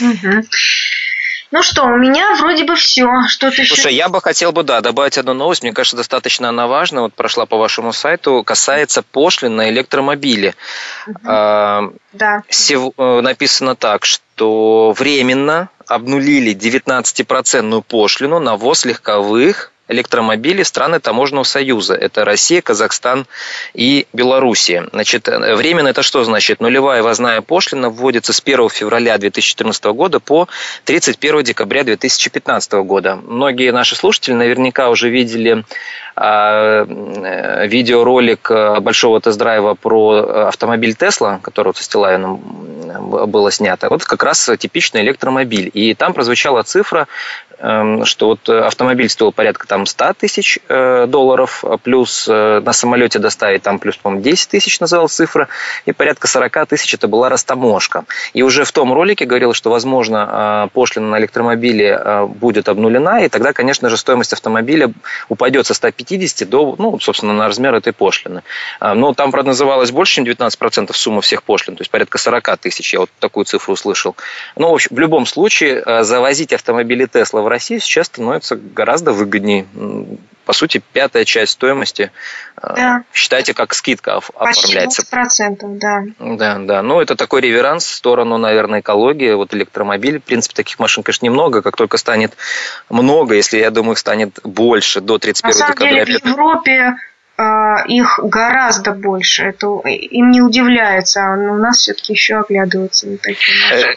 Угу. 0.00 0.42
Ну 1.52 1.62
что, 1.62 1.84
у 1.84 1.96
меня 1.98 2.34
вроде 2.36 2.64
бы 2.64 2.76
все. 2.76 3.06
Что 3.28 3.50
ты 3.50 3.64
Слушай, 3.66 3.94
я 3.94 4.08
бы 4.08 4.22
хотел 4.22 4.52
бы, 4.52 4.62
да, 4.62 4.80
добавить 4.80 5.18
одну 5.18 5.34
новость. 5.34 5.62
Мне 5.62 5.72
кажется, 5.72 5.98
достаточно 5.98 6.48
она 6.48 6.66
важна. 6.66 7.02
Вот 7.02 7.12
прошла 7.12 7.44
по 7.44 7.58
вашему 7.58 7.92
сайту. 7.92 8.42
Касается 8.42 9.02
пошлин 9.02 9.56
на 9.56 9.68
электромобили. 9.68 10.54
Угу. 11.06 11.18
А, 11.26 11.82
да. 12.14 12.42
Сев, 12.48 12.92
э, 12.96 13.20
написано 13.20 13.76
так, 13.76 14.06
что 14.06 14.94
временно 14.98 15.68
обнулили 15.86 16.54
19% 16.54 17.82
пошлину 17.82 18.38
на 18.38 18.56
ввоз 18.56 18.86
легковых 18.86 19.71
электромобили 19.92 20.62
страны 20.62 21.00
Таможенного 21.00 21.44
союза. 21.44 21.94
Это 21.94 22.24
Россия, 22.24 22.60
Казахстан 22.60 23.26
и 23.74 24.06
Белоруссия. 24.12 24.88
Значит, 24.92 25.28
временно 25.28 25.88
это 25.88 26.02
что 26.02 26.24
значит? 26.24 26.60
Нулевая 26.60 27.02
ввозная 27.02 27.40
пошлина 27.40 27.90
вводится 27.90 28.32
с 28.32 28.40
1 28.40 28.68
февраля 28.70 29.18
2014 29.18 29.84
года 29.84 30.20
по 30.20 30.48
31 30.84 31.44
декабря 31.44 31.84
2015 31.84 32.72
года. 32.72 33.16
Многие 33.16 33.72
наши 33.72 33.94
слушатели 33.94 34.34
наверняка 34.34 34.90
уже 34.90 35.08
видели 35.08 35.64
а, 36.14 36.84
э, 36.84 37.66
видеоролик 37.66 38.50
э, 38.50 38.80
большого 38.80 39.20
тест-драйва 39.20 39.74
про 39.74 40.48
автомобиль 40.48 40.94
Тесла, 40.94 41.40
который 41.42 41.74
со 41.74 41.82
Стилавином 41.82 42.40
было 43.26 43.50
снято. 43.50 43.88
Вот 43.88 44.04
как 44.04 44.22
раз 44.22 44.50
типичный 44.58 45.02
электромобиль. 45.02 45.70
И 45.72 45.94
там 45.94 46.12
прозвучала 46.12 46.62
цифра 46.62 47.08
что 47.62 48.26
вот 48.26 48.48
э, 48.48 48.58
автомобиль 48.58 49.08
стоил 49.08 49.30
порядка 49.30 49.68
там 49.68 49.86
100 49.86 50.14
тысяч 50.14 50.58
э, 50.68 51.06
долларов, 51.06 51.64
а 51.64 51.76
плюс 51.76 52.26
э, 52.28 52.60
на 52.60 52.72
самолете 52.72 53.20
доставить 53.20 53.62
там 53.62 53.78
плюс, 53.78 53.96
по-моему, 53.96 54.24
10 54.24 54.48
тысяч 54.48 54.80
называлась 54.80 55.12
цифра, 55.12 55.46
и 55.86 55.92
порядка 55.92 56.26
40 56.26 56.66
тысяч 56.66 56.92
это 56.94 57.06
была 57.06 57.28
растаможка. 57.28 58.04
И 58.34 58.42
уже 58.42 58.64
в 58.64 58.72
том 58.72 58.92
ролике 58.92 59.26
говорилось, 59.26 59.56
что, 59.56 59.70
возможно, 59.70 60.70
пошлина 60.72 61.10
на 61.10 61.18
электромобили 61.20 62.26
будет 62.34 62.68
обнулена, 62.68 63.24
и 63.24 63.28
тогда, 63.28 63.52
конечно 63.52 63.88
же, 63.88 63.96
стоимость 63.96 64.32
автомобиля 64.32 64.92
упадет 65.28 65.66
со 65.66 65.74
150 65.74 66.48
до, 66.48 66.74
ну, 66.78 66.98
собственно, 66.98 67.32
на 67.32 67.46
размер 67.46 67.74
этой 67.74 67.92
пошлины. 67.92 68.42
Но 68.80 69.14
там, 69.14 69.30
правда, 69.30 69.50
называлось 69.50 69.92
больше, 69.92 70.16
чем 70.16 70.24
19% 70.24 70.92
суммы 70.92 71.22
всех 71.22 71.44
пошлин, 71.44 71.76
то 71.76 71.82
есть 71.82 71.92
порядка 71.92 72.18
40 72.18 72.58
тысяч, 72.58 72.92
я 72.92 73.00
вот 73.00 73.10
такую 73.20 73.44
цифру 73.44 73.74
услышал. 73.74 74.16
Ну, 74.56 74.70
в, 74.70 74.74
общем, 74.74 74.88
в 74.94 74.98
любом 74.98 75.26
случае, 75.26 76.02
завозить 76.02 76.52
автомобили 76.52 77.06
Тесла 77.06 77.42
в 77.42 77.51
России 77.52 77.78
сейчас 77.78 78.06
становится 78.06 78.56
гораздо 78.56 79.12
выгоднее. 79.12 79.66
По 80.44 80.52
сути, 80.52 80.82
пятая 80.92 81.24
часть 81.24 81.52
стоимости, 81.52 82.10
э, 82.60 82.74
да. 82.74 83.04
считайте, 83.12 83.54
как 83.54 83.74
скидка 83.74 84.16
оформляется. 84.16 85.02
Почти 85.08 85.46
да. 85.78 86.02
Да, 86.18 86.58
да. 86.58 86.82
Ну, 86.82 87.00
это 87.00 87.14
такой 87.14 87.42
реверанс 87.42 87.84
в 87.84 87.94
сторону, 87.94 88.38
наверное, 88.38 88.80
экологии. 88.80 89.32
Вот 89.34 89.54
электромобиль, 89.54 90.18
в 90.18 90.24
принципе, 90.24 90.56
таких 90.56 90.80
машин, 90.80 91.04
конечно, 91.04 91.26
немного. 91.26 91.62
Как 91.62 91.76
только 91.76 91.96
станет 91.96 92.36
много, 92.90 93.36
если, 93.36 93.58
я 93.58 93.70
думаю, 93.70 93.92
их 93.92 93.98
станет 93.98 94.40
больше 94.42 95.00
до 95.00 95.18
31 95.18 95.58
На 95.60 95.68
декабря. 95.68 96.04
Деле, 96.04 96.18
в 96.18 96.26
Европе 96.26 96.96
а, 97.36 97.82
их 97.86 98.20
гораздо 98.22 98.92
больше. 98.92 99.44
Это 99.44 99.66
им 99.88 100.30
не 100.30 100.42
удивляется, 100.42 101.22
а 101.24 101.34
у 101.34 101.58
нас 101.58 101.78
все-таки 101.78 102.12
еще 102.12 102.38
оглядываются 102.38 103.08
на 103.08 103.16
такие 103.16 103.56
э, 103.72 103.80
э, 103.80 103.94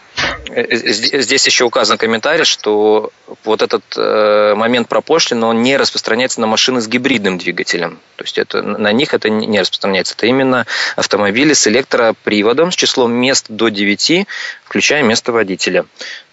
Здесь 0.48 1.46
еще 1.46 1.66
указан 1.66 1.98
комментарий, 1.98 2.46
что 2.46 3.12
вот 3.44 3.62
этот 3.62 3.84
э, 3.98 4.54
момент 4.56 4.88
пропошлины, 4.88 5.46
он 5.46 5.64
не 5.64 5.76
распространяется 5.76 6.40
на 6.42 6.48
машины 6.48 6.82
с 6.82 6.88
гибридным 6.88 7.38
двигателем. 7.38 8.00
То 8.16 8.24
есть 8.24 8.38
это, 8.38 8.62
на 8.62 8.92
них 8.92 9.14
это 9.14 9.30
не 9.30 9.60
распространяется. 9.60 10.14
Это 10.14 10.28
именно 10.28 10.66
автомобили 10.96 11.54
с 11.54 11.68
электроприводом 11.68 12.72
с 12.72 12.76
числом 12.76 13.14
мест 13.14 13.48
до 13.50 13.70
9, 13.70 14.28
включая 14.64 15.04
место 15.04 15.32
водителя. 15.32 15.86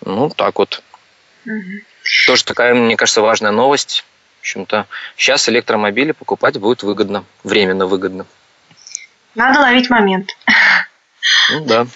Ну, 0.05 0.29
так 0.29 0.59
вот. 0.59 0.83
Угу. 1.47 1.55
Тоже 2.27 2.45
такая, 2.45 2.75
мне 2.75 2.97
кажется, 2.97 3.23
важная 3.23 3.51
новость 3.51 4.05
в 4.43 4.45
общем-то, 4.45 4.89
сейчас 5.17 5.49
электромобили 5.49 6.11
покупать 6.11 6.59
будет 6.59 6.83
выгодно, 6.83 7.25
временно 7.45 7.87
выгодно. 7.87 8.27
Надо 9.37 9.61
ловить 9.61 9.89
момент. 9.89 10.37
Ну 11.53 11.65
да. 11.65 11.87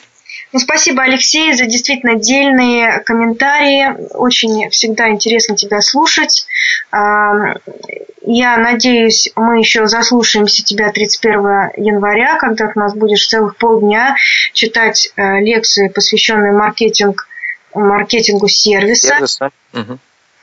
Ну, 0.56 0.60
спасибо, 0.60 1.02
Алексей, 1.02 1.52
за 1.52 1.66
действительно 1.66 2.12
отдельные 2.12 3.00
комментарии. 3.00 3.94
Очень 4.14 4.70
всегда 4.70 5.10
интересно 5.10 5.54
тебя 5.54 5.82
слушать. 5.82 6.46
Я 6.92 8.56
надеюсь, 8.56 9.30
мы 9.36 9.58
еще 9.58 9.86
заслушаемся 9.86 10.64
тебя 10.64 10.90
31 10.90 11.36
января, 11.76 12.38
когда 12.38 12.72
у 12.74 12.78
нас 12.78 12.94
будешь 12.94 13.26
целых 13.26 13.58
полдня 13.58 14.16
читать 14.54 15.12
э, 15.16 15.40
лекции, 15.40 15.88
посвященные 15.88 16.52
маркетинг, 16.52 17.28
маркетингу 17.74 18.48
сервиса. 18.48 19.08
Сервиса. 19.08 19.50
Угу. 19.74 19.98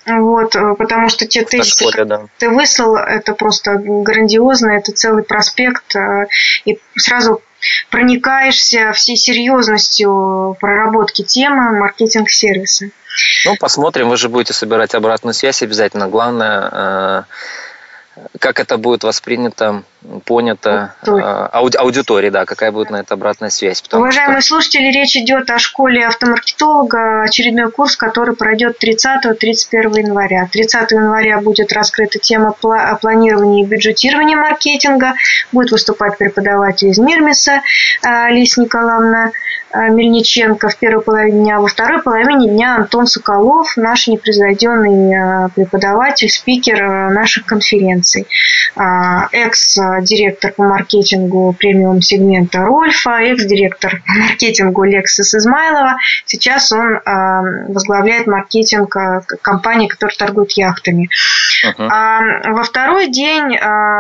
Вот, 0.06 0.56
э, 0.56 0.76
потому 0.76 1.10
что 1.10 1.26
те 1.26 1.43
тезисы, 1.43 1.89
школе, 1.89 2.06
да. 2.06 2.28
ты 2.38 2.49
выслал, 2.52 2.97
это 2.97 3.34
просто 3.34 3.82
грандиозно, 3.84 4.69
это 4.73 4.91
целый 4.91 5.23
проспект, 5.23 5.95
э, 5.95 6.28
и 6.65 6.78
сразу 6.97 7.41
проникаешься 7.89 8.91
всей 8.93 9.15
серьезностью 9.15 10.58
проработки 10.60 11.23
темы 11.23 11.78
маркетинг-сервиса. 11.80 12.89
Ну, 13.45 13.56
посмотрим, 13.60 14.10
вы 14.10 14.17
же 14.17 14.30
будете 14.30 14.54
собирать 14.54 14.95
обратную 14.95 15.34
связь 15.34 15.62
обязательно. 15.62 16.08
Главное, 16.08 16.69
э, 16.71 17.23
как 18.39 18.60
это 18.60 18.78
будет 18.78 19.04
воспринято, 19.04 19.84
понято 20.26 20.93
а, 21.08 21.47
ауди, 21.47 21.78
аудитории, 21.78 22.30
да, 22.30 22.45
какая 22.45 22.71
будет 22.71 22.91
на 22.91 22.97
это 22.97 23.15
обратная 23.15 23.49
связь. 23.49 23.84
Уважаемые 23.91 24.41
что... 24.41 24.56
слушатели, 24.56 24.91
речь 24.91 25.15
идет 25.15 25.49
о 25.49 25.58
школе 25.58 26.06
автомаркетолога, 26.06 27.23
очередной 27.23 27.71
курс, 27.71 27.95
который 27.95 28.36
пройдет 28.36 28.78
30-31 28.84 29.99
января. 29.99 30.47
30 30.52 30.91
января 30.91 31.41
будет 31.41 31.73
раскрыта 31.73 32.19
тема 32.19 32.52
планирования 32.52 33.63
и 33.63 33.67
бюджетирования 33.67 34.38
маркетинга, 34.38 35.13
будет 35.52 35.71
выступать 35.71 36.17
преподаватель 36.17 36.89
из 36.89 36.99
Мирмиса 36.99 37.62
а, 38.04 38.30
Лис 38.30 38.58
Николаевна. 38.58 39.32
Мельниченко 39.74 40.70
в 40.70 40.78
первой 40.78 41.04
половине 41.04 41.42
дня, 41.42 41.58
а 41.58 41.62
во 41.62 41.68
второй 41.68 42.02
половине 42.02 42.48
дня 42.50 42.76
Антон 42.76 43.08
Соколов, 43.08 43.76
наш 43.76 44.08
непревзойденный 44.08 45.50
преподаватель, 45.56 46.30
спикер 46.30 47.10
наших 47.12 47.46
конференций. 47.46 48.28
Экс-директор 49.32 50.54
по 50.54 50.64
маркетингу 50.64 51.56
премиум 51.58 52.02
сегмента 52.02 52.60
Рольфа, 52.60 53.22
экс-директор 53.22 54.02
по 54.06 54.14
маркетингу 54.14 54.84
Лексус 54.84 55.34
Измайлова. 55.34 55.96
Сейчас 56.26 56.72
он 56.72 57.00
возглавляет 57.68 58.28
маркетинг 58.28 58.96
компании, 59.42 59.88
которая 59.88 60.16
торгует 60.16 60.52
яхтами. 60.52 61.10
Uh-huh. 61.66 61.88
А 61.90 62.20
во 62.52 62.64
второй 62.64 63.08
день 63.10 63.58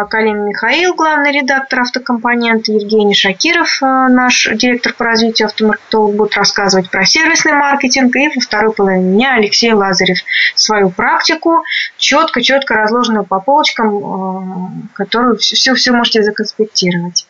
Калин 0.09 0.45
Михаил, 0.47 0.93
главный 0.95 1.31
редактор 1.31 1.81
автокомпонента, 1.81 2.71
Евгений 2.71 3.15
Шакиров, 3.15 3.79
наш 3.81 4.49
директор 4.53 4.93
по 4.93 5.05
развитию 5.05 5.47
автомаркетолог, 5.63 6.15
будет 6.15 6.35
рассказывать 6.35 6.89
про 6.89 7.05
сервисный 7.05 7.53
маркетинг. 7.53 8.15
И 8.15 8.29
во 8.29 8.41
второй 8.41 8.73
половине 8.73 9.13
дня 9.13 9.35
Алексей 9.35 9.73
Лазарев 9.73 10.19
свою 10.55 10.89
практику, 10.89 11.63
четко-четко 11.97 12.75
разложенную 12.75 13.25
по 13.25 13.39
полочкам, 13.39 14.89
которую 14.93 15.37
все-все 15.37 15.91
можете 15.91 16.23
законспектировать. 16.23 17.25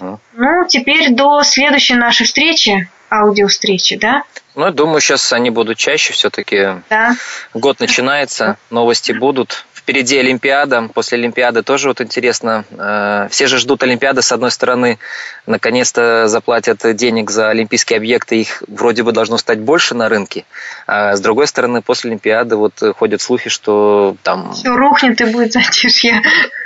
Угу. 0.00 0.20
Ну, 0.34 0.66
теперь 0.68 1.14
до 1.14 1.42
следующей 1.42 1.94
нашей 1.94 2.26
встречи, 2.26 2.88
аудиовстречи, 3.10 3.96
да? 3.96 4.22
Ну, 4.54 4.64
я 4.64 4.72
думаю, 4.72 5.00
сейчас 5.00 5.32
они 5.32 5.50
будут 5.50 5.78
чаще 5.78 6.12
все-таки. 6.12 6.82
Да. 6.90 7.14
Год 7.54 7.78
начинается, 7.80 8.56
новости 8.70 9.12
будут. 9.12 9.66
Впереди 9.86 10.18
Олимпиада. 10.18 10.90
После 10.92 11.16
Олимпиады 11.16 11.62
тоже 11.62 11.86
вот 11.86 12.00
интересно. 12.00 12.64
Э, 12.72 13.28
все 13.30 13.46
же 13.46 13.58
ждут 13.58 13.84
Олимпиады. 13.84 14.20
С 14.20 14.32
одной 14.32 14.50
стороны, 14.50 14.98
наконец-то 15.46 16.26
заплатят 16.26 16.96
денег 16.96 17.30
за 17.30 17.50
олимпийские 17.50 17.98
объекты. 17.98 18.40
Их 18.40 18.64
вроде 18.66 19.04
бы 19.04 19.12
должно 19.12 19.38
стать 19.38 19.60
больше 19.60 19.94
на 19.94 20.08
рынке. 20.08 20.44
А 20.88 21.14
с 21.14 21.20
другой 21.20 21.46
стороны, 21.46 21.82
после 21.82 22.10
Олимпиады 22.10 22.56
вот 22.56 22.82
ходят 22.98 23.20
слухи, 23.20 23.48
что 23.48 24.16
там... 24.24 24.54
Все 24.54 24.74
рухнет 24.74 25.20
и 25.20 25.24
будет 25.26 25.52
затишье. 25.52 26.20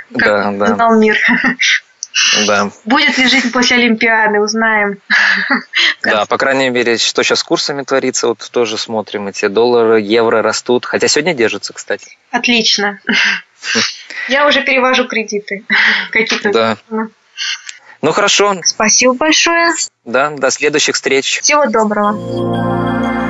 Да, 0.09 0.51
да. 0.51 0.89
мир. 0.95 1.15
Да. 2.45 2.71
Будет 2.85 3.17
ли 3.17 3.27
жизнь 3.27 3.51
после 3.51 3.77
Олимпиады, 3.77 4.39
узнаем. 4.39 4.97
Да, 6.03 6.25
по 6.25 6.37
крайней 6.37 6.69
мере, 6.69 6.97
что 6.97 7.21
сейчас 7.23 7.39
с 7.39 7.43
курсами 7.43 7.83
творится, 7.83 8.27
вот 8.29 8.49
тоже 8.51 8.77
смотрим. 8.77 9.27
Эти 9.27 9.47
доллары, 9.47 10.01
евро 10.01 10.41
растут. 10.41 10.85
Хотя 10.85 11.07
сегодня 11.07 11.35
держатся, 11.35 11.73
кстати. 11.73 12.17
Отлично. 12.31 12.99
Я 14.27 14.47
уже 14.47 14.63
перевожу 14.63 15.07
кредиты. 15.07 15.63
Какие-то. 16.11 16.51
Да. 16.51 16.77
Ну 18.01 18.11
хорошо. 18.11 18.57
Спасибо 18.65 19.13
большое. 19.13 19.73
Да, 20.05 20.31
до 20.31 20.49
следующих 20.49 20.95
встреч. 20.95 21.39
Всего 21.41 21.67
доброго. 21.67 23.20